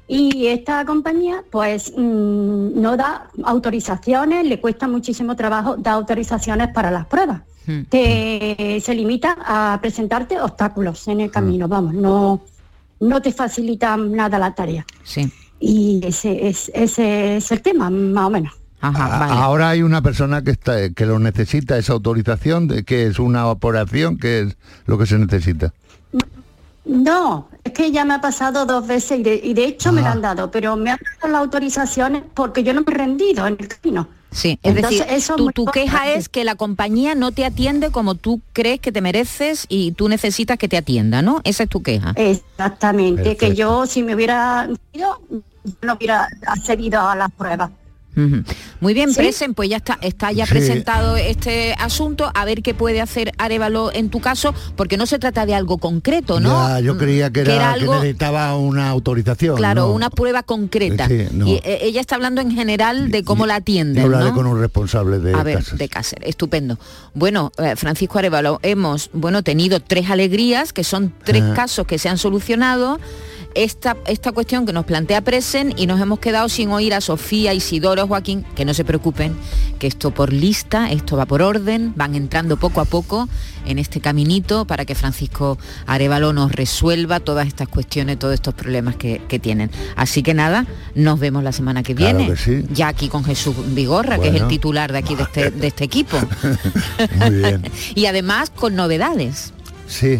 [0.08, 6.90] y esta compañía pues mm, no da autorizaciones, le cuesta muchísimo trabajo dar autorizaciones para
[6.90, 7.42] las pruebas.
[7.88, 12.42] Te, se limita a presentarte obstáculos en el camino, vamos, no,
[13.00, 14.84] no te facilita nada la tarea.
[15.02, 15.32] Sí.
[15.60, 18.52] Y ese es, ese es el tema, más o menos.
[18.92, 23.46] Ahora hay una persona que está que lo necesita esa autorización de que es una
[23.48, 24.56] operación que es
[24.86, 25.72] lo que se necesita.
[26.84, 30.02] No, es que ya me ha pasado dos veces y de, y de hecho me
[30.02, 30.04] Ah.
[30.04, 33.46] lo han dado, pero me han dado las autorizaciones porque yo no me he rendido
[33.46, 34.06] en el camino.
[34.30, 37.90] Sí, es Entonces, decir, eso es tu, queja es que la compañía no te atiende
[37.90, 41.40] como tú crees que te mereces y tú necesitas que te atienda, ¿no?
[41.44, 42.12] Esa es tu queja.
[42.16, 45.20] Exactamente, que yo si me hubiera ido,
[45.82, 47.70] no hubiera accedido a las pruebas.
[48.80, 50.50] Muy bien, Presen, pues ya está, está ya Sí.
[50.52, 55.18] presentado este asunto, a ver qué puede hacer Arevalo en tu caso, porque no se
[55.18, 56.68] trata de algo concreto, ¿no?
[56.68, 59.56] Ya, yo creía que Que era, que necesitaba una autorización.
[59.56, 59.92] Claro, ¿no?
[59.92, 61.08] una prueba concreta.
[61.08, 61.46] Sí, no.
[61.48, 64.34] Y eh, ella está hablando en general de cómo la Yo atienden, hablaré ¿no?
[64.34, 65.78] con un responsable de a ver, casas.
[65.78, 66.78] de Cáceres, estupendo.
[67.14, 71.52] Bueno, eh, Francisco Arevalo, hemos bueno tenido tres alegrías, que son tres Ah.
[71.54, 72.98] casos que se han solucionado.
[73.54, 77.54] Esta, esta cuestión que nos plantea Presen y nos hemos quedado sin oír a Sofía,
[77.54, 79.36] Isidoro, Joaquín, que no se preocupen,
[79.78, 83.28] que esto por lista, esto va por orden, van entrando poco a poco
[83.64, 88.96] en este caminito para que Francisco Arevalo nos resuelva todas estas cuestiones, todos estos problemas
[88.96, 89.70] que, que tienen.
[89.96, 92.64] Así que nada, nos vemos la semana que Claro viene, que sí.
[92.72, 95.84] ya aquí con Jesús Vigorra, que es el titular de aquí de este, de este
[95.84, 96.18] equipo.
[97.20, 97.62] Muy bien.
[97.94, 99.52] y además con novedades,
[99.86, 100.18] Sí,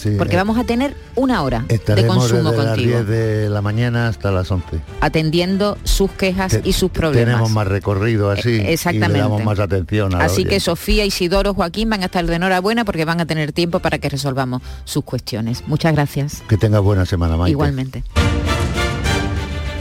[0.00, 0.10] sí.
[0.18, 3.62] porque eh, vamos a tener una hora de consumo desde contigo, las 10 de la
[3.62, 4.80] mañana hasta las 11.
[5.00, 7.26] atendiendo sus quejas Te- y sus problemas.
[7.26, 9.10] Tenemos más recorrido así Eh, exactamente.
[9.10, 10.60] y le damos más atención a Así que.
[10.60, 14.08] Sofía, Isidoro, Joaquín van a estar de enhorabuena porque van a tener tiempo para que
[14.08, 15.62] resolvamos sus cuestiones.
[15.66, 16.42] Muchas gracias.
[16.48, 17.50] Que tengas buena semana, Maite.
[17.52, 18.04] Igualmente.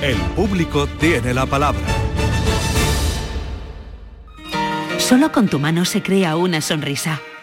[0.02, 1.82] El público tiene la palabra.
[4.98, 7.20] Solo con tu mano se crea una sonrisa.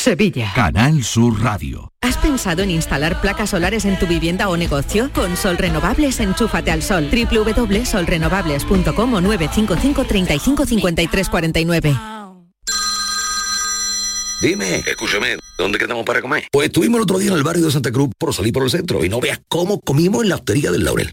[0.00, 0.50] Sevilla.
[0.54, 1.92] Canal Sur Radio.
[2.00, 5.10] ¿Has pensado en instalar placas solares en tu vivienda o negocio?
[5.14, 7.10] Con Sol Renovables, enchúfate al sol.
[7.10, 11.94] www.solrenovables.com o 955 35 53 49.
[14.40, 16.44] Dime, escúchame, ¿dónde quedamos para comer?
[16.50, 18.70] Pues estuvimos el otro día en el barrio de Santa Cruz por salir por el
[18.70, 21.12] centro y no veas cómo comimos en la hostería del Laurel.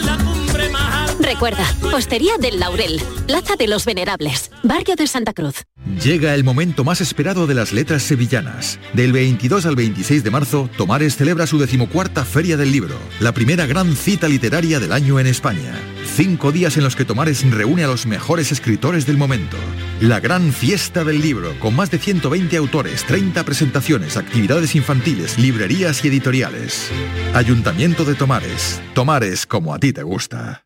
[1.41, 5.63] Recuerda, Hostería del Laurel, Plaza de los Venerables, Barrio de Santa Cruz.
[6.03, 8.77] Llega el momento más esperado de las letras sevillanas.
[8.93, 13.65] Del 22 al 26 de marzo, Tomares celebra su decimocuarta Feria del Libro, la primera
[13.65, 15.73] gran cita literaria del año en España.
[16.15, 19.57] Cinco días en los que Tomares reúne a los mejores escritores del momento.
[19.99, 26.05] La gran fiesta del libro, con más de 120 autores, 30 presentaciones, actividades infantiles, librerías
[26.05, 26.91] y editoriales.
[27.33, 28.79] Ayuntamiento de Tomares.
[28.93, 30.65] Tomares como a ti te gusta.